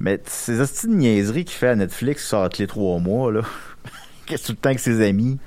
Mais 0.00 0.20
ces 0.26 0.60
hosties 0.60 0.88
de 0.88 0.94
niaiseries 0.94 1.44
qu'il 1.44 1.56
fait 1.56 1.68
à 1.68 1.76
Netflix 1.76 2.22
qui 2.22 2.28
sortent 2.28 2.58
les 2.58 2.66
trois 2.66 2.98
mois, 2.98 3.30
là. 3.32 3.42
Qu'est-ce 4.26 4.46
tout 4.46 4.52
le 4.52 4.56
temps 4.56 4.70
avec 4.70 4.80
ses 4.80 5.06
amis? 5.06 5.38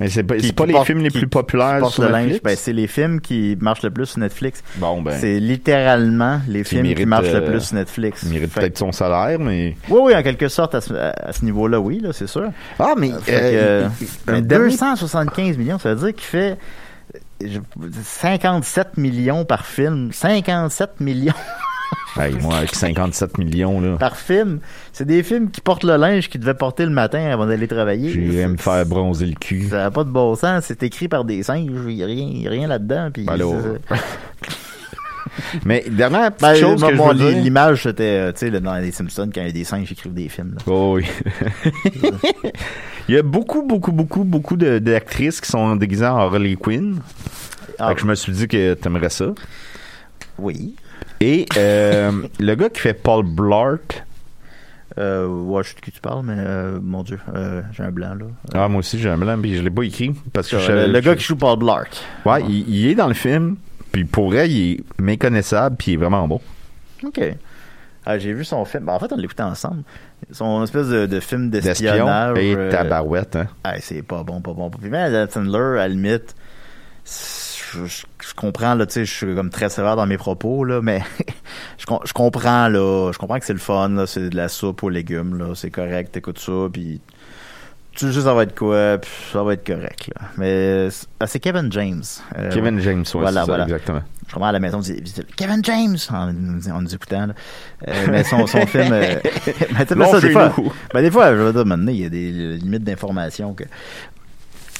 Mais 0.00 0.08
c'est 0.08 0.22
pas, 0.22 0.36
Qui- 0.36 0.52
pas 0.52 0.66
qui 0.66 0.72
les 0.72 0.84
films 0.84 0.98
les 1.00 1.10
qui- 1.10 1.18
plus 1.18 1.20
qui 1.20 1.26
populaires 1.26 1.86
sur 1.88 2.02
le 2.04 2.08
linge. 2.08 2.22
Netflix? 2.24 2.42
Ben, 2.44 2.56
c'est 2.56 2.72
les 2.72 2.86
films 2.86 3.20
qui 3.20 3.56
marchent 3.60 3.82
le 3.82 3.90
plus 3.90 4.06
sur 4.06 4.18
Netflix. 4.18 4.62
bon, 4.76 5.02
ben, 5.02 5.16
C'est 5.20 5.38
littéralement 5.38 6.40
les 6.48 6.64
films 6.64 6.82
qui 6.84 6.88
mérite, 6.88 7.06
marchent 7.06 7.26
euh, 7.28 7.40
le 7.40 7.44
plus 7.52 7.60
sur 7.60 7.74
Netflix. 7.76 8.22
il 8.24 8.32
mérite 8.32 8.52
peut-être 8.52 8.78
son 8.78 8.92
salaire, 8.92 9.38
mais... 9.38 9.76
Oui, 9.90 10.00
oui, 10.04 10.14
en 10.16 10.22
quelque 10.22 10.48
sorte, 10.48 10.74
à 10.74 10.80
ce, 10.80 10.94
ce 11.32 11.44
niveau-là, 11.44 11.78
oui, 11.78 12.00
là, 12.00 12.12
c'est 12.12 12.26
sûr. 12.26 12.48
Ah, 12.78 12.94
mais... 12.96 13.10
Que, 13.10 13.14
euh, 13.28 13.88
mais 14.26 14.32
un 14.32 14.40
dernier- 14.40 14.68
275 14.70 15.58
millions, 15.58 15.78
ça 15.78 15.94
veut 15.94 16.06
dire 16.06 16.14
qu'il 16.14 16.24
fait 16.24 16.56
euh, 17.42 17.46
je- 17.46 17.58
57 18.02 18.96
millions 18.96 19.44
par 19.44 19.66
film. 19.66 20.10
57 20.12 21.00
millions 21.00 21.32
Hey, 22.16 22.34
moi, 22.34 22.56
avec 22.56 22.74
57 22.74 23.38
millions, 23.38 23.80
là, 23.80 23.96
par 23.96 24.16
film. 24.16 24.58
C'est 24.92 25.04
des 25.06 25.22
films 25.22 25.50
qui 25.50 25.60
portent 25.60 25.84
le 25.84 25.96
linge 25.96 26.28
qu'ils 26.28 26.40
devaient 26.40 26.54
porter 26.54 26.84
le 26.84 26.90
matin 26.90 27.30
avant 27.30 27.46
d'aller 27.46 27.68
travailler. 27.68 28.10
j'irais 28.10 28.48
me 28.48 28.56
faire 28.56 28.84
bronzer 28.84 29.26
le 29.26 29.34
cul. 29.34 29.68
Ça 29.70 29.76
n'a 29.78 29.90
pas 29.90 30.04
de 30.04 30.10
bon 30.10 30.34
sens. 30.34 30.64
C'est 30.66 30.82
écrit 30.82 31.08
par 31.08 31.24
des 31.24 31.42
singes. 31.42 31.70
Il 31.88 31.94
n'y 31.96 32.02
a 32.02 32.06
rien, 32.06 32.50
rien 32.50 32.68
là-dedans. 32.68 33.10
Puis 33.12 33.24
Ben 33.24 33.36
Mais 35.64 35.84
dernière 35.88 36.32
petite 36.32 36.40
Ben, 36.42 36.54
chose 36.56 36.82
que 36.82 36.90
je 36.92 36.96
bon, 36.96 37.08
veux 37.08 37.14
li- 37.14 37.34
dire- 37.34 37.42
L'image, 37.44 37.84
c'était, 37.84 38.02
euh, 38.04 38.32
tu 38.32 38.50
sais, 38.50 38.60
dans 38.60 38.74
les 38.74 38.90
Simpsons, 38.90 39.30
quand 39.32 39.40
il 39.40 39.46
y 39.46 39.50
a 39.50 39.52
des 39.52 39.64
singes 39.64 39.86
qui 39.86 39.92
écrivent 39.94 40.12
des 40.14 40.28
films. 40.28 40.54
là. 40.56 40.62
Oh 40.66 40.96
oui. 40.96 41.06
Il 43.08 43.14
y 43.14 43.18
a 43.18 43.22
beaucoup, 43.22 43.62
beaucoup, 43.62 43.92
beaucoup, 43.92 44.24
beaucoup 44.24 44.56
d'actrices 44.56 45.40
qui 45.40 45.48
sont 45.50 45.74
déguisées 45.76 46.06
en 46.06 46.16
Harley 46.16 46.56
Quinn. 46.56 46.98
Ah, 47.78 47.88
Fait 47.88 47.94
que 47.94 48.00
je 48.02 48.06
me 48.06 48.14
suis 48.14 48.32
dit 48.32 48.46
que 48.48 48.74
t'aimerais 48.74 49.10
ça. 49.10 49.26
oui. 50.38 50.74
Et 51.20 51.46
euh, 51.56 52.12
le 52.40 52.54
gars 52.54 52.68
qui 52.70 52.80
fait 52.80 52.94
Paul 52.94 53.24
Blart, 53.24 54.04
Euh, 54.98 55.26
ouais, 55.26 55.62
je 55.62 55.68
sais 55.70 55.74
de 55.76 55.80
qui 55.80 55.92
tu 55.92 56.00
parles, 56.00 56.22
mais 56.24 56.34
euh, 56.36 56.78
mon 56.82 57.02
Dieu, 57.04 57.18
euh, 57.34 57.62
j'ai 57.72 57.84
un 57.84 57.92
blanc, 57.92 58.14
là. 58.14 58.26
ah 58.54 58.68
moi 58.68 58.80
aussi 58.80 58.98
j'ai 58.98 59.08
un 59.08 59.16
blanc, 59.16 59.38
puis 59.40 59.56
je 59.56 59.62
l'ai 59.62 59.70
pas 59.70 59.82
écrit 59.84 60.12
parce 60.32 60.48
que 60.48 60.58
je- 60.58 60.72
le, 60.72 60.94
je- 60.94 60.98
gars 61.06 61.14
qui 61.14 61.22
joue 61.22 61.36
Paul 61.36 61.58
Blart. 61.58 61.86
ouais, 62.26 62.42
il, 62.48 62.68
il 62.68 62.86
est 62.88 62.94
dans 62.96 63.06
le 63.06 63.14
film, 63.14 63.56
puis 63.92 64.04
pour 64.04 64.30
vrai 64.30 64.50
il 64.50 64.72
est 64.72 64.84
méconnaissable, 65.00 65.76
puis 65.76 65.92
il 65.92 65.94
est 65.94 65.96
vraiment 65.98 66.26
bon. 66.26 66.40
OK. 67.04 67.20
Ah, 68.04 68.18
j'ai 68.18 68.32
vu 68.32 68.44
son 68.44 68.64
film. 68.64 68.84
Ben, 68.86 68.94
en 68.94 68.98
fait, 68.98 69.12
on 69.12 69.16
l'écoutait 69.16 69.42
ensemble. 69.42 69.82
Son 70.32 70.64
espèce 70.64 70.88
de, 70.88 71.04
de 71.06 71.20
film 71.20 71.50
D'espion 71.50 71.70
d'espionnage. 71.92 72.38
et 72.38 72.56
tabarouette, 72.70 73.36
hein. 73.36 73.46
ah, 73.62 73.74
c'est 73.80 74.02
pas 74.02 74.22
bon, 74.24 74.40
pas 74.40 74.52
bon. 74.54 74.70
Puis 74.70 74.90
même 74.90 75.28
Sandler, 75.30 75.58
à 75.78 75.86
la 75.86 75.88
limite, 75.88 76.34
je, 77.72 77.84
je- 77.86 78.04
je 78.28 78.34
comprends, 78.34 78.74
là, 78.74 78.86
tu 78.86 78.92
sais, 78.92 79.04
je 79.04 79.12
suis 79.12 79.34
comme 79.34 79.50
très 79.50 79.68
sévère 79.68 79.96
dans 79.96 80.06
mes 80.06 80.18
propos, 80.18 80.64
là, 80.64 80.80
mais 80.82 81.02
je, 81.78 81.86
com- 81.86 82.00
je 82.04 82.12
comprends, 82.12 82.68
là, 82.68 83.10
je 83.12 83.18
comprends 83.18 83.38
que 83.38 83.44
c'est 83.46 83.52
le 83.52 83.58
fun, 83.58 83.88
là, 83.90 84.06
c'est 84.06 84.28
de 84.30 84.36
la 84.36 84.48
soupe 84.48 84.82
aux 84.82 84.88
légumes, 84.90 85.38
là, 85.38 85.54
c'est 85.54 85.70
correct, 85.70 86.12
t'écoutes 86.12 86.38
ça, 86.38 86.68
puis 86.72 87.00
tu 87.92 88.12
sais 88.12 88.20
ça 88.20 88.32
va 88.34 88.44
être 88.44 88.56
quoi, 88.56 88.98
puis 88.98 89.10
ça 89.32 89.42
va 89.42 89.52
être 89.54 89.66
correct, 89.66 90.10
là. 90.14 90.28
Mais 90.38 90.88
c'est 90.90 91.06
ah, 91.18 91.26
c'est 91.26 91.40
Kevin 91.40 91.70
James. 91.72 92.02
Euh, 92.38 92.50
Kevin 92.50 92.80
James, 92.80 93.00
ouais, 93.00 93.20
Voilà, 93.20 93.30
c'est 93.30 93.36
ça, 93.38 93.44
voilà. 93.46 93.64
exactement. 93.64 94.02
je 94.28 94.32
comprends 94.32 94.48
à 94.48 94.52
la 94.52 94.60
maison, 94.60 94.78
on 94.78 94.80
dit, 94.80 95.02
Kevin 95.36 95.62
James, 95.64 95.96
en, 96.10 96.32
nous- 96.32 96.68
en 96.68 96.80
nous 96.82 96.94
écoutant, 96.94 97.26
là. 97.26 97.34
Euh, 97.88 98.06
mais 98.10 98.22
son, 98.24 98.46
son 98.46 98.64
film, 98.66 98.92
euh, 98.92 99.16
mais 99.24 99.86
tu 99.86 99.88
sais, 99.88 99.94
mais 99.96 100.06
ça, 100.06 100.20
des 100.20 100.30
fois, 100.30 100.54
ben, 100.94 101.02
des 101.02 101.10
fois, 101.10 101.30
je 101.32 101.40
veux 101.40 101.52
dire, 101.52 101.66
maintenant, 101.66 101.90
il 101.92 102.00
y 102.00 102.06
a 102.06 102.08
des 102.08 102.30
limites 102.58 102.84
d'information 102.84 103.54
que, 103.54 103.64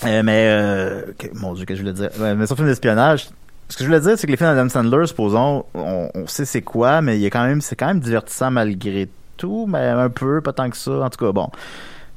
euh, 0.04 0.22
mais, 0.24 0.46
euh, 0.48 1.02
mon 1.34 1.54
Dieu, 1.54 1.64
que 1.64 1.74
je 1.74 1.80
voulais 1.80 1.92
dire, 1.92 2.10
Ouais, 2.18 2.34
mais 2.34 2.46
son 2.46 2.56
film 2.56 2.68
d'espionnage, 2.68 3.28
ce 3.68 3.76
que 3.76 3.84
je 3.84 3.88
voulais 3.88 4.00
dire, 4.00 4.18
c'est 4.18 4.26
que 4.26 4.32
les 4.32 4.36
films 4.36 4.54
d'Adam 4.54 4.68
Sandler, 4.68 5.06
supposons, 5.06 5.64
on, 5.74 6.10
on 6.14 6.26
sait 6.26 6.44
c'est 6.44 6.62
quoi, 6.62 7.00
mais 7.02 7.16
il 7.18 7.22
y 7.22 7.26
a 7.26 7.30
quand 7.30 7.44
même, 7.46 7.60
c'est 7.60 7.76
quand 7.76 7.86
même 7.86 8.00
divertissant 8.00 8.50
malgré 8.50 9.08
tout, 9.36 9.66
mais 9.68 9.78
un 9.86 10.08
peu, 10.10 10.40
pas 10.40 10.52
tant 10.52 10.68
que 10.70 10.76
ça, 10.76 10.90
en 10.92 11.08
tout 11.10 11.24
cas, 11.24 11.32
bon. 11.32 11.48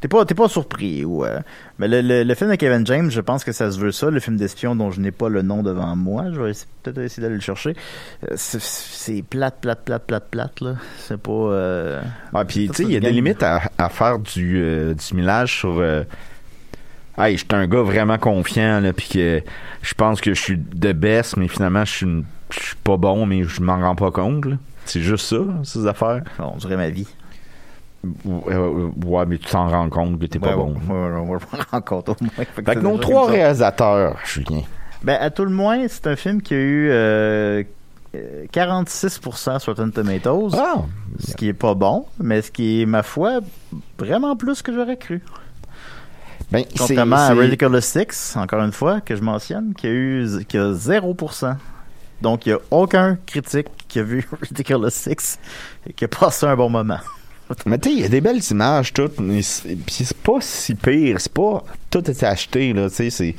T'es 0.02 0.10
pas, 0.10 0.26
t'es 0.26 0.36
pas 0.36 0.50
surpris, 0.50 1.06
ouais. 1.06 1.38
Mais 1.80 1.88
le, 1.88 2.02
le, 2.02 2.24
le 2.24 2.36
film 2.36 2.50
de 2.52 2.56
Kevin 2.56 2.86
James, 2.86 3.10
je 3.10 3.22
pense 3.22 3.46
que 3.46 3.54
ça 3.54 3.72
se 3.72 3.80
veut 3.80 3.94
ça, 3.94 4.10
le 4.10 4.20
film 4.20 4.36
d'espion 4.36 4.76
dont 4.76 4.92
je 4.92 5.00
n'ai 5.00 5.12
pas 5.12 5.30
le 5.30 5.44
nom 5.44 5.64
devant 5.64 5.96
moi. 5.96 6.26
Je 6.34 6.42
vais 6.42 6.50
essayer- 6.50 6.68
peut-être 6.84 6.98
essayer 6.98 7.24
d'aller 7.24 7.36
le 7.36 7.42
chercher. 7.42 7.74
Euh, 8.30 8.34
C'est, 8.36 8.60
c'est 8.62 9.22
plate, 9.22 9.60
plate, 9.62 9.80
plate, 9.86 10.04
plate, 10.06 10.26
plate, 10.30 10.60
là. 10.60 10.76
C'est 10.98 11.16
pas, 11.16 11.32
euh... 11.32 12.02
Ouais, 12.34 12.44
puis 12.44 12.68
tu 12.68 12.74
sais, 12.74 12.84
il 12.84 12.92
y 12.92 12.98
a 12.98 13.00
des 13.00 13.14
limites 13.14 13.44
à, 13.44 13.62
à 13.78 13.88
faire 13.88 14.20
du, 14.20 14.58
euh, 14.62 14.94
du 14.94 15.16
millage 15.16 15.60
sur. 15.60 15.78
Euh, 15.80 16.04
hey, 17.18 17.34
je 17.38 17.40
suis 17.46 17.48
un 17.52 17.68
gars 17.68 17.82
vraiment 17.82 18.18
confiant, 18.18 18.80
là, 18.80 18.94
puis 18.94 19.08
que 19.10 19.42
je 19.82 19.94
pense 19.94 20.22
que 20.22 20.34
je 20.34 20.42
suis 20.42 20.58
de 20.58 20.92
best, 20.94 21.38
mais 21.38 21.48
finalement, 21.48 21.86
je 21.86 21.92
suis 21.92 22.06
une- 22.06 22.26
je 22.50 22.76
pas 22.84 22.98
bon, 22.98 23.26
mais 23.26 23.44
je 23.44 23.62
m'en 23.62 23.80
rends 23.80 23.96
pas 23.96 24.12
compte. 24.12 24.46
C'est 24.86 25.02
juste 25.02 25.26
ça, 25.28 25.38
ces 25.64 25.88
affaires. 25.88 26.22
on 26.40 26.58
dirait 26.58 26.78
ma 26.78 26.90
vie. 26.90 27.08
Euh, 28.28 28.90
ouais, 29.06 29.26
mais 29.26 29.38
tu 29.38 29.50
t'en 29.50 29.70
rends 29.70 29.90
compte 29.90 30.20
que 30.20 30.26
t'es 30.26 30.40
pas 30.40 30.56
bon. 30.56 30.74
ouais, 30.74 30.94
ouais, 30.94 31.20
on 31.20 31.26
va 31.36 31.40
le 31.54 31.64
rencontrer 31.72 32.14
au 32.20 32.24
moins. 32.24 32.32
Fait 32.36 32.46
que 32.46 32.52
Fait 32.72 32.76
que 32.76 32.80
nos 32.82 32.98
trois 32.98 33.28
réalisateurs, 33.28 34.18
Julien. 34.26 34.62
Ben, 35.04 35.18
à 35.22 35.30
tout 35.30 35.46
le 35.46 35.52
moins, 35.52 35.86
c'est 35.88 36.08
un 36.08 36.16
film 36.18 36.42
qui 36.42 36.54
a 36.54 36.58
eu, 36.58 36.90
euh, 36.92 37.64
euh, 38.16 38.46
46% 38.52 39.60
sur 39.60 39.74
Rotten 39.76 39.92
Tomatoes, 39.92 40.52
Ah! 40.58 40.82
ce 41.20 41.34
qui 41.36 41.48
est 41.48 41.54
pas 41.54 41.74
bon, 41.76 42.06
mais 42.20 42.42
ce 42.42 42.52
qui 42.52 42.82
est, 42.82 42.86
ma 42.86 43.04
foi, 43.04 43.40
vraiment 43.98 44.36
plus 44.36 44.62
que 44.62 44.74
j'aurais 44.74 44.98
cru. 44.98 45.22
Ben, 46.54 46.66
Contrairement 46.78 47.16
à 47.18 47.34
Ridiculous 47.42 47.82
Six, 47.82 48.36
encore 48.38 48.62
une 48.64 48.72
fois, 48.72 49.02
que 49.02 49.16
je 49.16 49.22
mentionne, 49.22 49.74
qui 49.76 49.88
a 49.88 49.90
eu 49.90 50.28
qui 50.48 50.58
a 50.58 50.72
0%. 50.72 51.56
Donc, 52.22 52.46
il 52.46 52.50
n'y 52.50 52.56
a 52.56 52.60
aucun 52.72 53.18
critique 53.26 53.68
qui 53.88 54.00
a 54.00 54.04
vu 54.04 54.26
Ridiculous 54.42 54.90
Six 54.92 55.40
et 55.90 55.94
qui 55.94 56.06
a 56.06 56.08
passé 56.08 56.46
un 56.46 56.56
bon 56.56 56.70
moment. 56.70 57.00
Mais 57.66 57.78
tu 57.78 57.90
sais, 57.90 57.96
il 57.96 58.02
y 58.02 58.06
a 58.06 58.10
des 58.10 58.22
belles 58.22 58.42
images, 58.52 58.94
toutes. 58.94 59.16
Puis 59.16 59.44
c'est 59.44 60.18
pas 60.18 60.38
si 60.40 60.76
pire. 60.76 61.20
C'est 61.20 61.34
pas. 61.34 61.64
Tout 61.90 62.10
est 62.10 62.24
acheté, 62.24 62.72
là. 62.72 62.90
Tu 62.90 63.12
sais. 63.12 63.36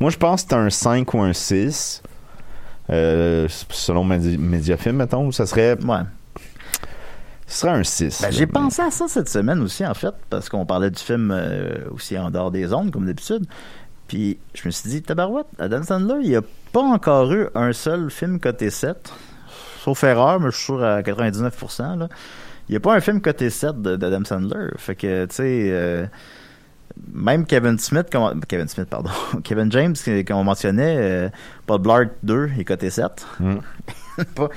Moi, 0.00 0.10
je 0.10 0.16
pense 0.16 0.42
que 0.42 0.48
c'est 0.50 0.56
un 0.56 0.68
5 0.70 1.14
ou 1.14 1.20
un 1.22 1.32
6. 1.32 2.02
Euh, 2.90 3.46
selon 3.70 4.04
Medi- 4.04 4.38
Mediafilm, 4.38 4.96
mettons. 4.96 5.30
Ça 5.32 5.46
serait. 5.46 5.76
Ouais. 5.82 6.00
Ce 7.48 7.60
serait 7.60 7.72
un 7.72 7.82
6. 7.82 8.20
Ben, 8.22 8.30
j'ai 8.30 8.46
pensé 8.46 8.82
à 8.82 8.90
ça 8.90 9.08
cette 9.08 9.28
semaine 9.28 9.60
aussi, 9.62 9.84
en 9.84 9.94
fait, 9.94 10.14
parce 10.30 10.48
qu'on 10.48 10.66
parlait 10.66 10.90
du 10.90 11.02
film 11.02 11.30
euh, 11.34 11.78
aussi 11.92 12.16
en 12.18 12.30
dehors 12.30 12.50
des 12.50 12.72
ondes, 12.72 12.90
comme 12.92 13.06
d'habitude. 13.06 13.46
Puis 14.06 14.38
je 14.54 14.62
me 14.66 14.70
suis 14.70 14.88
dit, 14.90 15.02
tabarouette, 15.02 15.46
Adam 15.58 15.82
Sandler, 15.82 16.18
il 16.22 16.28
n'y 16.30 16.36
a 16.36 16.42
pas 16.72 16.80
encore 16.82 17.32
eu 17.32 17.46
un 17.54 17.72
seul 17.72 18.10
film 18.10 18.38
coté 18.38 18.70
7. 18.70 19.12
Sauf 19.80 20.04
erreur, 20.04 20.40
mais 20.40 20.50
je 20.50 20.56
suis 20.56 20.64
sûr 20.66 20.84
à 20.84 21.00
99%. 21.02 21.98
Là. 21.98 22.08
Il 22.68 22.72
n'y 22.72 22.76
a 22.76 22.80
pas 22.80 22.94
un 22.94 23.00
film 23.00 23.20
coté 23.22 23.48
7 23.48 23.80
de- 23.80 23.96
d'Adam 23.96 24.24
Sandler. 24.24 24.68
Fait 24.76 24.94
que, 24.94 25.24
tu 25.26 25.34
sais, 25.34 25.68
euh, 25.72 26.06
même 27.12 27.46
Kevin 27.46 27.78
Smith, 27.78 28.08
comme- 28.12 28.44
Kevin 28.46 28.68
Smith, 28.68 28.88
pardon, 28.90 29.10
Kevin 29.44 29.72
James, 29.72 29.94
qu'on 30.26 30.44
mentionnait, 30.44 30.96
euh, 30.98 31.28
Paul 31.66 31.80
Blart 31.80 32.08
2 32.22 32.50
est 32.58 32.64
coté 32.64 32.90
7. 32.90 33.26
Mm. 33.40 33.54
Pas- 34.34 34.48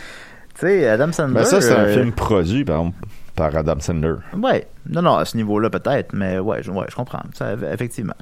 Tu 0.62 0.67
sais, 0.67 0.88
Adam 0.88 1.12
Sandler. 1.12 1.34
Ben, 1.34 1.43
ça, 1.43 1.60
c'est 1.60 1.74
un 1.74 1.86
euh, 1.86 1.93
film 1.93 2.12
produit, 2.13 2.63
par 2.63 2.80
exemple, 2.80 2.97
par 3.36 3.56
Adam 3.56 3.80
Sandler. 3.80 4.13
Ouais, 4.38 4.67
non, 4.88 5.02
non, 5.02 5.15
à 5.17 5.26
ce 5.26 5.36
niveau-là 5.36 5.69
peut-être, 5.69 6.13
mais 6.13 6.39
ouais, 6.39 6.62
je, 6.63 6.71
ouais, 6.71 6.86
je 6.89 6.95
comprends, 6.95 7.24
ça, 7.34 7.54
effectivement. 7.74 8.13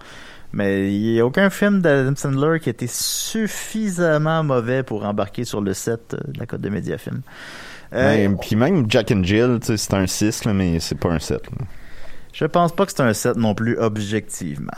Mais 0.54 0.92
il 0.92 1.14
n'y 1.14 1.20
a 1.20 1.26
aucun 1.26 1.50
film 1.52 1.82
d'Adam 1.82 2.14
Sandler 2.16 2.60
qui 2.60 2.70
a 2.70 2.72
été 2.72 2.88
suffisamment 2.88 4.44
mauvais 4.44 4.82
pour 4.84 5.06
embarquer 5.06 5.44
sur 5.46 5.62
le 5.62 5.74
set 5.74 6.14
euh, 6.16 6.32
de 6.32 6.40
la 6.40 6.46
Côte 6.48 6.62
de 6.62 6.70
Mediafilm. 6.70 7.22
Euh, 7.94 8.28
Ouais, 8.28 8.36
Puis 8.42 8.56
même 8.56 8.86
Jack 8.90 9.12
and 9.12 9.24
Jill, 9.24 9.60
tu 9.62 9.78
c'est 9.78 9.94
un 9.94 10.08
6, 10.08 10.46
là, 10.46 10.54
mais 10.54 10.80
c'est 10.80 10.98
pas 10.98 11.10
un 11.10 11.20
7. 11.20 11.44
là. 11.52 11.66
Je 12.34 12.46
pense 12.46 12.72
pas 12.74 12.86
que 12.86 12.92
c'est 12.92 13.02
un 13.04 13.14
set 13.14 13.36
non 13.36 13.54
plus 13.54 13.78
objectivement. 13.78 14.72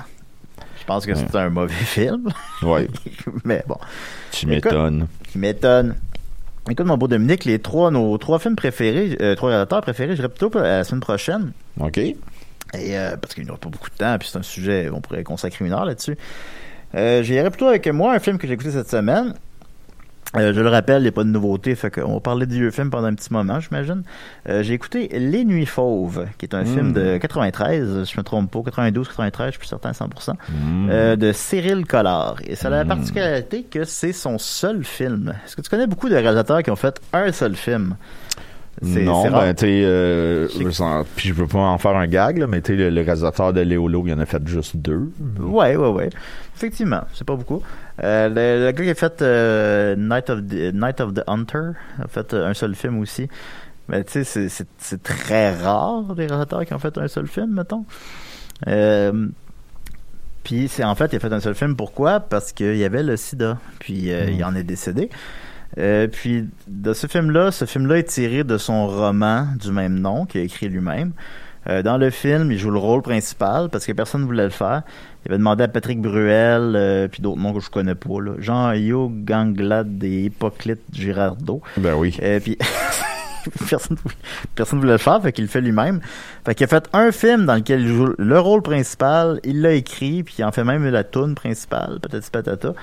Je 0.79 0.85
pense 0.85 1.05
que 1.05 1.13
c'est 1.13 1.35
un 1.35 1.49
mauvais 1.49 1.73
film, 1.73 2.29
Ouais, 2.63 2.87
mais 3.45 3.63
bon, 3.67 3.77
tu 4.31 4.47
m'étonnes. 4.47 5.07
qui 5.29 5.37
m'étonne. 5.37 5.95
Écoute, 6.69 6.85
mon 6.85 6.97
beau 6.97 7.07
Dominique, 7.07 7.45
les 7.45 7.59
trois, 7.59 7.89
nos 7.89 8.17
trois 8.19 8.37
films 8.37 8.55
préférés, 8.55 9.17
euh, 9.19 9.35
trois 9.35 9.49
réalisateurs 9.49 9.81
préférés, 9.81 10.11
je 10.11 10.17
dirais 10.17 10.29
plutôt 10.29 10.55
à 10.59 10.61
la 10.61 10.83
semaine 10.83 11.01
prochaine. 11.01 11.53
OK. 11.79 11.97
Et 11.97 12.15
euh, 12.75 13.17
parce 13.17 13.33
qu'il 13.33 13.43
n'y 13.43 13.49
aura 13.49 13.59
pas 13.59 13.69
beaucoup 13.69 13.89
de 13.89 13.95
temps, 13.95 14.15
puis 14.19 14.29
c'est 14.31 14.37
un 14.37 14.43
sujet, 14.43 14.89
on 14.93 15.01
pourrait 15.01 15.23
consacrer 15.23 15.65
une 15.65 15.73
heure 15.73 15.85
là-dessus. 15.85 16.17
Euh, 16.93 17.23
J'irai 17.23 17.49
plutôt 17.49 17.67
avec 17.67 17.87
moi 17.87 18.13
un 18.13 18.19
film 18.19 18.37
que 18.37 18.47
j'ai 18.47 18.53
écouté 18.53 18.71
cette 18.71 18.89
semaine. 18.89 19.33
Euh, 20.37 20.53
je 20.53 20.61
le 20.61 20.69
rappelle, 20.69 21.01
il 21.01 21.03
n'y 21.03 21.09
a 21.09 21.11
pas 21.11 21.25
de 21.25 21.29
nouveauté, 21.29 21.75
fait 21.75 21.91
qu'on 21.91 22.13
va 22.13 22.19
parler 22.21 22.45
du 22.45 22.55
vieux 22.55 22.71
film 22.71 22.89
pendant 22.89 23.07
un 23.07 23.13
petit 23.13 23.33
moment, 23.33 23.59
j'imagine. 23.59 24.03
Euh, 24.47 24.63
j'ai 24.63 24.73
écouté 24.73 25.09
Les 25.11 25.43
Nuits 25.43 25.65
Fauves, 25.65 26.25
qui 26.37 26.45
est 26.45 26.55
un 26.55 26.63
film 26.63 26.93
de 26.93 27.17
93, 27.17 28.05
si 28.05 28.13
je 28.13 28.17
me 28.17 28.23
trompe 28.23 28.49
pas, 28.49 28.61
92, 28.63 29.09
93, 29.09 29.47
je 29.47 29.51
suis 29.51 29.59
plus 29.59 29.67
certain, 29.67 29.91
100%, 29.91 30.35
euh, 30.89 31.17
de 31.17 31.33
Cyril 31.33 31.85
Collard. 31.85 32.37
Et 32.45 32.55
ça 32.55 32.67
a 32.67 32.71
la 32.71 32.85
particularité 32.85 33.63
que 33.63 33.83
c'est 33.83 34.13
son 34.13 34.37
seul 34.37 34.85
film. 34.85 35.33
Est-ce 35.45 35.57
que 35.57 35.61
tu 35.61 35.69
connais 35.69 35.87
beaucoup 35.87 36.07
de 36.07 36.15
réalisateurs 36.15 36.63
qui 36.63 36.71
ont 36.71 36.77
fait 36.77 37.01
un 37.11 37.31
seul 37.33 37.55
film? 37.55 37.95
Non, 38.81 39.23
ben, 39.29 39.53
tu 39.53 39.65
sais, 39.65 39.81
euh, 39.85 40.47
puis 41.15 41.29
je 41.29 41.33
veux 41.33 41.45
pas 41.47 41.59
en 41.59 41.77
faire 41.77 41.95
un 41.95 42.07
gag, 42.07 42.39
là, 42.39 42.47
mais 42.47 42.61
tu 42.61 42.71
sais, 42.71 42.77
le, 42.77 42.89
le 42.89 43.01
réalisateur 43.01 43.53
de 43.53 43.61
Léolo, 43.61 44.03
il 44.07 44.13
en 44.13 44.19
a 44.19 44.25
fait 44.25 44.41
juste 44.47 44.75
deux. 44.77 45.11
Ouais, 45.39 45.75
ouais, 45.75 45.89
ouais. 45.89 46.09
Effectivement, 46.55 47.01
c'est 47.13 47.25
pas 47.25 47.35
beaucoup. 47.35 47.61
Euh, 48.03 48.27
le, 48.29 48.65
le 48.65 48.71
gars 48.71 48.83
qui 48.83 48.89
a 48.89 48.95
fait 48.95 49.21
euh, 49.21 49.95
Night, 49.95 50.29
of 50.31 50.39
the, 50.47 50.73
Night 50.73 50.99
of 50.99 51.13
the 51.13 51.21
Hunter 51.27 51.71
a 52.03 52.07
fait 52.07 52.33
euh, 52.33 52.47
un 52.49 52.53
seul 52.55 52.73
film 52.75 52.99
aussi. 52.99 53.27
Mais 53.87 54.03
tu 54.03 54.23
sais, 54.23 54.47
c'est- 54.49 55.03
très 55.03 55.53
rare 55.55 56.03
des 56.15 56.25
réalisateurs 56.25 56.65
qui 56.65 56.73
ont 56.73 56.79
fait 56.79 56.97
un 56.97 57.07
seul 57.07 57.27
film, 57.27 57.53
mettons. 57.53 57.85
Euh, 58.67 59.27
puis 60.43 60.67
c'est 60.67 60.83
en 60.83 60.95
fait, 60.95 61.11
il 61.13 61.17
a 61.17 61.19
fait 61.19 61.33
un 61.33 61.39
seul 61.39 61.55
film. 61.55 61.75
Pourquoi? 61.75 62.19
Parce 62.19 62.51
qu'il 62.51 62.77
y 62.77 62.83
avait 62.85 63.03
le 63.03 63.15
SIDA. 63.17 63.57
Puis 63.79 64.11
euh, 64.11 64.25
il 64.31 64.43
en 64.43 64.55
est 64.55 64.63
décédé. 64.63 65.09
Euh, 65.77 66.07
puis 66.07 66.49
de 66.67 66.93
ce 66.93 67.07
film-là, 67.07 67.51
ce 67.51 67.65
film-là 67.65 67.99
est 67.99 68.09
tiré 68.09 68.43
de 68.43 68.57
son 68.57 68.87
roman 68.87 69.47
du 69.59 69.71
même 69.71 69.99
nom 69.99 70.25
qu'il 70.25 70.41
a 70.41 70.43
écrit 70.43 70.67
lui-même. 70.67 71.13
Euh, 71.69 71.83
dans 71.83 71.97
le 71.97 72.09
film, 72.09 72.51
il 72.51 72.57
joue 72.57 72.71
le 72.71 72.79
rôle 72.79 73.01
principal 73.01 73.69
parce 73.69 73.85
que 73.85 73.91
personne 73.91 74.21
ne 74.21 74.25
voulait 74.25 74.45
le 74.45 74.49
faire. 74.49 74.81
Il 75.23 75.31
avait 75.31 75.37
demandé 75.37 75.63
à 75.63 75.67
Patrick 75.67 76.01
Bruel, 76.01 76.73
euh, 76.75 77.07
puis 77.07 77.21
d'autres 77.21 77.39
noms 77.39 77.53
que 77.53 77.59
je 77.59 77.69
connais 77.69 77.93
pas, 77.93 78.19
là. 78.19 78.31
Jean-Yo 78.39 79.11
Ganglade 79.13 80.03
et 80.03 80.23
Hippoclite 80.23 80.81
Girardot. 80.91 81.61
Ben 81.77 81.93
oui. 81.93 82.17
Euh, 82.23 82.39
puis 82.39 82.57
personne 83.69 83.97
personne 84.55 84.79
voulait 84.79 84.93
le 84.93 84.97
faire, 84.97 85.21
fait 85.21 85.31
qu'il 85.31 85.43
le 85.43 85.49
fait 85.49 85.61
lui-même. 85.61 86.01
Fait 86.45 86.55
qu'il 86.55 86.63
a 86.63 86.67
fait 86.67 86.89
un 86.93 87.11
film 87.11 87.45
dans 87.45 87.55
lequel 87.55 87.81
il 87.81 87.87
joue 87.89 88.09
le 88.17 88.39
rôle 88.39 88.63
principal, 88.63 89.39
il 89.43 89.61
l'a 89.61 89.73
écrit, 89.73 90.23
puis 90.23 90.35
il 90.39 90.43
en 90.43 90.51
fait 90.51 90.63
même 90.63 90.87
la 90.87 91.03
toune 91.03 91.35
principale, 91.35 91.99
peut-être 92.01 92.27
patata. 92.31 92.73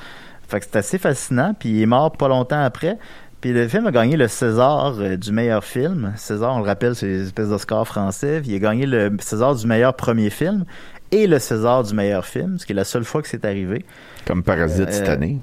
Fait 0.49 0.61
que 0.61 0.67
c'est 0.71 0.77
assez 0.79 0.99
fascinant, 0.99 1.55
puis 1.59 1.69
il 1.71 1.83
est 1.83 1.87
mort 1.87 2.11
pas 2.13 2.29
longtemps 2.29 2.63
après. 2.63 2.97
Puis 3.41 3.53
le 3.53 3.69
film 3.69 3.87
a 3.87 3.91
gagné 3.93 4.17
le 4.17 4.27
César 4.27 4.95
euh, 4.99 5.17
du 5.17 5.31
meilleur 5.31 5.63
film. 5.63 6.13
César, 6.17 6.57
on 6.57 6.59
le 6.61 6.65
rappelle, 6.65 6.97
c'est 6.97 7.07
une 7.07 7.23
espèce 7.23 7.49
d'Oscar 7.49 7.87
français. 7.87 8.43
Il 8.45 8.55
a 8.55 8.59
gagné 8.59 8.85
le 8.87 9.13
César 9.21 9.55
du 9.55 9.67
meilleur 9.67 9.95
premier 9.95 10.31
film 10.31 10.65
et 11.13 11.27
le 11.27 11.39
César 11.39 11.85
du 11.85 11.95
meilleur 11.95 12.27
film, 12.27 12.59
ce 12.59 12.67
qui 12.67 12.73
est 12.73 12.75
la 12.75 12.85
seule 12.85 13.05
fois 13.05 13.23
que 13.23 13.29
c'est 13.29 13.45
arrivé. 13.45 13.85
Comme 14.27 14.43
Parasite 14.43 14.89
Euh, 14.89 14.93
cette 14.93 15.09
année. 15.09 15.39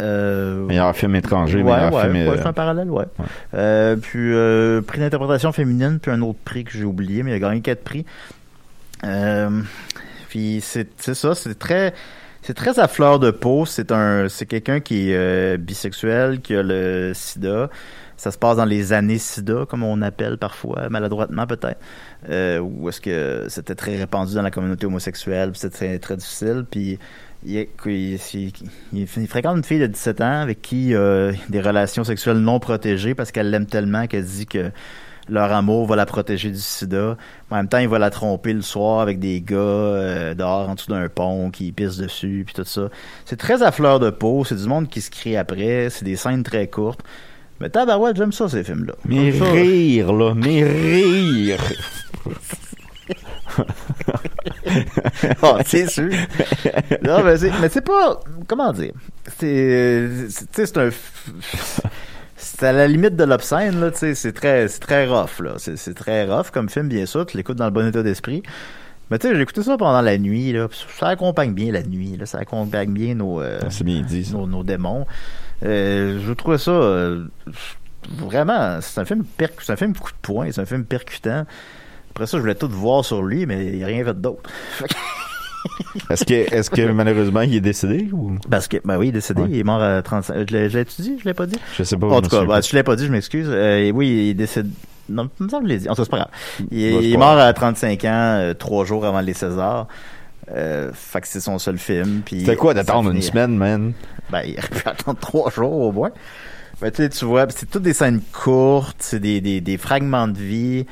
Euh, 0.00 0.64
Meilleur 0.66 0.94
film 0.96 1.14
étranger, 1.16 1.58
ouais, 1.58 1.64
meilleur 1.64 1.92
ouais, 1.92 2.02
film. 2.02 2.14
ouais, 2.14 2.28
euh, 2.28 2.36
c'est 2.36 2.46
un 2.46 2.52
parallèle, 2.52 2.90
ouais. 2.90 3.04
Euh, 3.54 3.96
puis 3.96 4.32
euh, 4.32 4.80
prix 4.80 5.00
d'interprétation 5.00 5.50
féminine, 5.52 5.98
puis 6.00 6.10
un 6.12 6.22
autre 6.22 6.38
prix 6.44 6.64
que 6.64 6.70
j'ai 6.72 6.84
oublié, 6.84 7.22
mais 7.22 7.32
il 7.32 7.34
a 7.34 7.38
gagné 7.38 7.60
quatre 7.60 7.82
prix. 7.82 8.04
Euh, 9.04 9.60
puis 10.28 10.60
c'est 10.62 10.88
c'est 10.98 11.14
ça, 11.14 11.34
c'est 11.34 11.58
très 11.58 11.94
c'est 12.48 12.54
très 12.54 12.78
à 12.78 12.88
fleur 12.88 13.18
de 13.18 13.30
peau. 13.30 13.66
C'est 13.66 13.92
un 13.92 14.26
c'est 14.30 14.46
quelqu'un 14.46 14.80
qui 14.80 15.10
est 15.10 15.16
euh, 15.16 15.58
bisexuel, 15.58 16.40
qui 16.40 16.54
a 16.54 16.62
le 16.62 17.12
SIDA. 17.14 17.68
Ça 18.16 18.30
se 18.30 18.38
passe 18.38 18.56
dans 18.56 18.64
les 18.64 18.94
années 18.94 19.18
SIDA, 19.18 19.66
comme 19.68 19.82
on 19.82 20.00
appelle 20.00 20.38
parfois, 20.38 20.88
maladroitement 20.88 21.46
peut-être. 21.46 21.78
Euh, 22.30 22.58
où 22.58 22.88
est-ce 22.88 23.02
que 23.02 23.44
c'était 23.48 23.74
très 23.74 23.96
répandu 23.96 24.34
dans 24.34 24.40
la 24.40 24.50
communauté 24.50 24.86
homosexuelle, 24.86 25.50
c'était 25.56 25.98
très, 25.98 26.16
difficile. 26.16 26.64
Puis 26.70 26.98
il 27.44 27.66
fréquente 29.28 29.58
une 29.58 29.62
fille 29.64 29.80
de 29.80 29.86
17 29.86 30.20
ans 30.22 30.40
avec 30.40 30.62
qui 30.62 30.94
euh, 30.94 31.34
des 31.50 31.60
relations 31.60 32.02
sexuelles 32.02 32.38
non 32.38 32.60
protégées 32.60 33.14
parce 33.14 33.30
qu'elle 33.30 33.50
l'aime 33.50 33.66
tellement 33.66 34.06
qu'elle 34.06 34.24
dit 34.24 34.46
que 34.46 34.70
leur 35.28 35.52
amour 35.52 35.86
va 35.86 35.96
la 35.96 36.06
protéger 36.06 36.50
du 36.50 36.58
sida. 36.60 37.16
En 37.50 37.56
même 37.56 37.68
temps, 37.68 37.78
il 37.78 37.88
va 37.88 37.98
la 37.98 38.10
tromper 38.10 38.52
le 38.52 38.62
soir 38.62 39.00
avec 39.00 39.18
des 39.18 39.40
gars 39.40 39.56
euh, 39.56 40.34
dehors 40.34 40.68
en 40.68 40.74
dessous 40.74 40.90
d'un 40.90 41.08
pont 41.08 41.50
qui 41.50 41.72
pissent 41.72 41.96
dessus 41.98 42.42
puis 42.46 42.54
tout 42.54 42.64
ça. 42.64 42.88
C'est 43.24 43.36
très 43.36 43.62
à 43.62 43.72
fleur 43.72 44.00
de 44.00 44.10
peau, 44.10 44.44
c'est 44.44 44.56
du 44.56 44.66
monde 44.66 44.88
qui 44.88 45.00
se 45.00 45.10
crie 45.10 45.36
après, 45.36 45.88
c'est 45.90 46.04
des 46.04 46.16
scènes 46.16 46.42
très 46.42 46.66
courtes. 46.68 47.00
Mais 47.60 47.68
tabarouette, 47.70 48.16
j'aime 48.16 48.30
ça 48.32 48.48
ces 48.48 48.62
films-là. 48.62 48.94
Mais 49.04 49.32
ça. 49.32 49.44
rire, 49.50 50.12
là, 50.12 50.32
mais 50.34 50.62
rire. 50.64 51.60
Ah, 55.42 55.58
c'est 55.64 55.88
sûr. 55.88 56.10
non, 57.02 57.24
mais 57.24 57.36
c'est, 57.38 57.50
mais 57.60 57.68
c'est 57.68 57.80
pas. 57.84 58.20
Comment 58.46 58.72
dire? 58.72 58.92
C'est. 59.38 60.08
c'est- 60.28 60.46
Tu 60.52 60.52
sais, 60.52 60.66
c'est 60.66 60.78
un. 60.78 60.90
C'est 62.40 62.62
à 62.66 62.72
la 62.72 62.86
limite 62.86 63.16
de 63.16 63.24
l'obscène, 63.24 63.80
là, 63.80 63.90
tu 63.90 63.98
sais. 63.98 64.14
C'est 64.14 64.32
très, 64.32 64.68
c'est 64.68 64.78
très 64.80 65.06
rough, 65.06 65.40
là. 65.40 65.54
C'est, 65.58 65.76
c'est 65.76 65.94
très 65.94 66.24
rough 66.24 66.50
comme 66.52 66.68
film, 66.68 66.88
bien 66.88 67.04
sûr. 67.04 67.26
Tu 67.26 67.36
l'écoutes 67.36 67.56
dans 67.58 67.64
le 67.64 67.70
bon 67.72 67.86
état 67.86 68.02
d'esprit. 68.02 68.42
Mais 69.10 69.18
tu 69.18 69.26
sais, 69.28 69.34
j'ai 69.34 69.40
écouté 69.42 69.62
ça 69.62 69.76
pendant 69.76 70.00
la 70.02 70.18
nuit, 70.18 70.52
là. 70.52 70.68
Ça 70.98 71.08
accompagne 71.08 71.52
bien 71.52 71.72
la 71.72 71.82
nuit, 71.82 72.16
là. 72.16 72.26
Ça 72.26 72.38
accompagne 72.38 72.92
bien 72.92 73.14
nos. 73.14 73.40
euh, 73.40 73.58
C'est 73.70 73.84
bien 73.84 74.02
dit, 74.02 74.24
ça. 74.24 74.34
nos, 74.34 74.46
nos 74.46 74.62
démons. 74.62 75.06
Euh, 75.64 76.20
je 76.24 76.32
trouvais 76.32 76.58
ça 76.58 76.70
euh, 76.70 77.24
vraiment, 78.16 78.78
c'est 78.80 79.00
un 79.00 79.04
film 79.04 79.24
c'est 79.60 79.72
un 79.72 79.76
film 79.76 79.92
coup 79.94 80.12
de 80.12 80.16
poing, 80.22 80.52
c'est 80.52 80.60
un 80.60 80.66
film 80.66 80.84
percutant. 80.84 81.44
Après 82.10 82.26
ça, 82.28 82.36
je 82.36 82.42
voulais 82.42 82.54
tout 82.54 82.68
voir 82.68 83.04
sur 83.04 83.22
lui, 83.22 83.44
mais 83.46 83.66
il 83.66 83.76
n'y 83.78 83.82
a 83.84 83.86
rien 83.88 84.04
fait 84.04 84.20
d'autre. 84.20 84.48
Est-ce 86.10 86.24
que, 86.24 86.34
est-ce 86.54 86.70
que 86.70 86.82
malheureusement 86.92 87.40
il 87.42 87.54
est 87.54 87.60
décédé 87.60 88.08
ou? 88.12 88.36
Parce 88.50 88.68
que, 88.68 88.76
ben 88.84 88.96
oui, 88.98 89.06
il 89.06 89.08
est 89.10 89.12
décédé, 89.12 89.42
Ouais. 89.42 89.48
il 89.50 89.58
est 89.58 89.64
mort 89.64 89.82
à 89.82 90.00
35. 90.02 90.48
Je 90.48 90.56
l'ai, 90.56 90.70
je 90.70 90.78
l'ai-tu 90.78 91.02
dit? 91.02 91.16
Je 91.20 91.24
l'ai 91.24 91.34
pas 91.34 91.46
dit? 91.46 91.56
je 91.76 91.82
sais 91.82 91.96
pas. 91.96 92.06
en 92.06 92.20
tout 92.22 92.28
cas, 92.30 92.62
si 92.62 92.70
je 92.70 92.76
l'ai 92.76 92.82
pas 92.82 92.96
dit, 92.96 93.06
je 93.06 93.12
m'excuse. 93.12 93.48
Euh, 93.50 93.90
oui, 93.92 94.08
il 94.08 94.28
est 94.30 94.34
décédé. 94.34 94.68
Non, 95.08 95.28
me 95.40 95.48
semble 95.48 95.64
que 95.64 95.68
je 95.68 95.74
l'ai 95.74 95.78
dit. 95.80 95.88
En 95.88 95.94
tout 95.94 96.02
cas, 96.02 96.04
c'est 96.04 96.10
pas 96.10 96.16
grave. 96.18 96.30
Il, 96.70 96.82
est- 96.84 97.02
il 97.04 97.14
est 97.14 97.16
mort 97.16 97.38
à 97.38 97.52
35 97.52 98.04
ans, 98.04 98.08
euh, 98.12 98.54
trois 98.54 98.84
jours 98.84 99.04
avant 99.06 99.20
les 99.20 99.32
Césars. 99.34 99.86
Euh, 100.50 100.90
fait 100.94 101.20
que 101.20 101.28
c'est 101.28 101.40
son 101.40 101.58
seul 101.58 101.76
film. 101.78 102.22
C'était 102.28 102.56
quoi 102.56 102.72
d'attendre 102.74 103.10
une 103.10 103.20
semaine, 103.22 103.56
man? 103.56 103.92
Ben, 104.30 104.42
il 104.46 104.58
aurait 104.58 104.68
pu 104.68 104.88
attendre 104.88 105.18
trois 105.18 105.50
jours 105.50 105.72
au 105.72 105.92
moins. 105.92 106.10
Ben, 106.80 106.90
tu 106.90 107.02
sais, 107.02 107.08
tu 107.08 107.24
vois, 107.24 107.46
c'est 107.50 107.68
toutes 107.70 107.82
des 107.82 107.92
scènes 107.92 108.20
courtes, 108.32 108.96
c'est 109.00 109.18
des, 109.20 109.40
des, 109.40 109.60
des 109.60 109.76
fragments 109.78 110.28
de 110.28 110.38
vie 110.38 110.86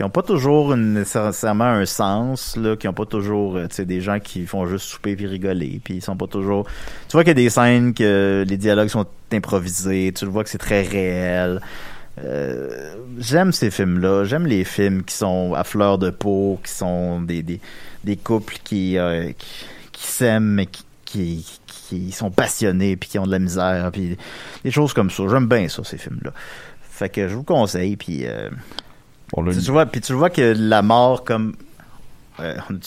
qui 0.00 0.04
ont 0.04 0.08
pas 0.08 0.22
toujours 0.22 0.74
nécessairement 0.78 1.66
un 1.66 1.84
sens, 1.84 2.56
là, 2.56 2.74
qui 2.74 2.88
ont 2.88 2.94
pas 2.94 3.04
toujours, 3.04 3.56
euh, 3.56 3.66
des 3.80 4.00
gens 4.00 4.18
qui 4.18 4.46
font 4.46 4.64
juste 4.64 4.86
souper 4.86 5.14
puis 5.14 5.26
rigoler, 5.26 5.78
puis 5.84 5.96
ils 5.96 6.02
sont 6.02 6.16
pas 6.16 6.26
toujours... 6.26 6.66
Tu 7.06 7.12
vois 7.12 7.22
qu'il 7.22 7.28
y 7.28 7.32
a 7.32 7.34
des 7.34 7.50
scènes 7.50 7.92
que 7.92 8.42
les 8.48 8.56
dialogues 8.56 8.88
sont 8.88 9.04
improvisés, 9.30 10.10
tu 10.16 10.24
le 10.24 10.30
vois 10.30 10.42
que 10.42 10.48
c'est 10.48 10.56
très 10.56 10.80
réel. 10.80 11.60
Euh, 12.24 12.94
j'aime 13.18 13.52
ces 13.52 13.70
films-là, 13.70 14.24
j'aime 14.24 14.46
les 14.46 14.64
films 14.64 15.02
qui 15.02 15.14
sont 15.14 15.52
à 15.52 15.64
fleur 15.64 15.98
de 15.98 16.08
peau, 16.08 16.58
qui 16.64 16.72
sont 16.72 17.20
des, 17.20 17.42
des, 17.42 17.60
des 18.04 18.16
couples 18.16 18.56
qui, 18.64 18.96
euh, 18.96 19.32
qui, 19.36 19.66
qui 19.92 20.06
s'aiment, 20.06 20.54
mais 20.54 20.64
qui, 20.64 20.82
qui, 21.04 21.46
qui 21.66 22.10
sont 22.10 22.30
passionnés, 22.30 22.96
puis 22.96 23.10
qui 23.10 23.18
ont 23.18 23.26
de 23.26 23.32
la 23.32 23.38
misère, 23.38 23.90
puis 23.92 24.16
des 24.64 24.70
choses 24.70 24.94
comme 24.94 25.10
ça. 25.10 25.24
J'aime 25.28 25.46
bien 25.46 25.68
ça, 25.68 25.84
ces 25.84 25.98
films-là. 25.98 26.32
Fait 26.80 27.10
que 27.10 27.28
je 27.28 27.34
vous 27.34 27.44
conseille, 27.44 27.96
puis... 27.96 28.24
On 29.32 29.44
tu 29.44 29.70
vois, 29.70 29.86
puis 29.86 30.00
tu 30.00 30.12
vois 30.12 30.30
que 30.30 30.54
la 30.56 30.82
mort 30.82 31.24
comme 31.24 31.54
euh, 32.40 32.56
on 32.70 32.80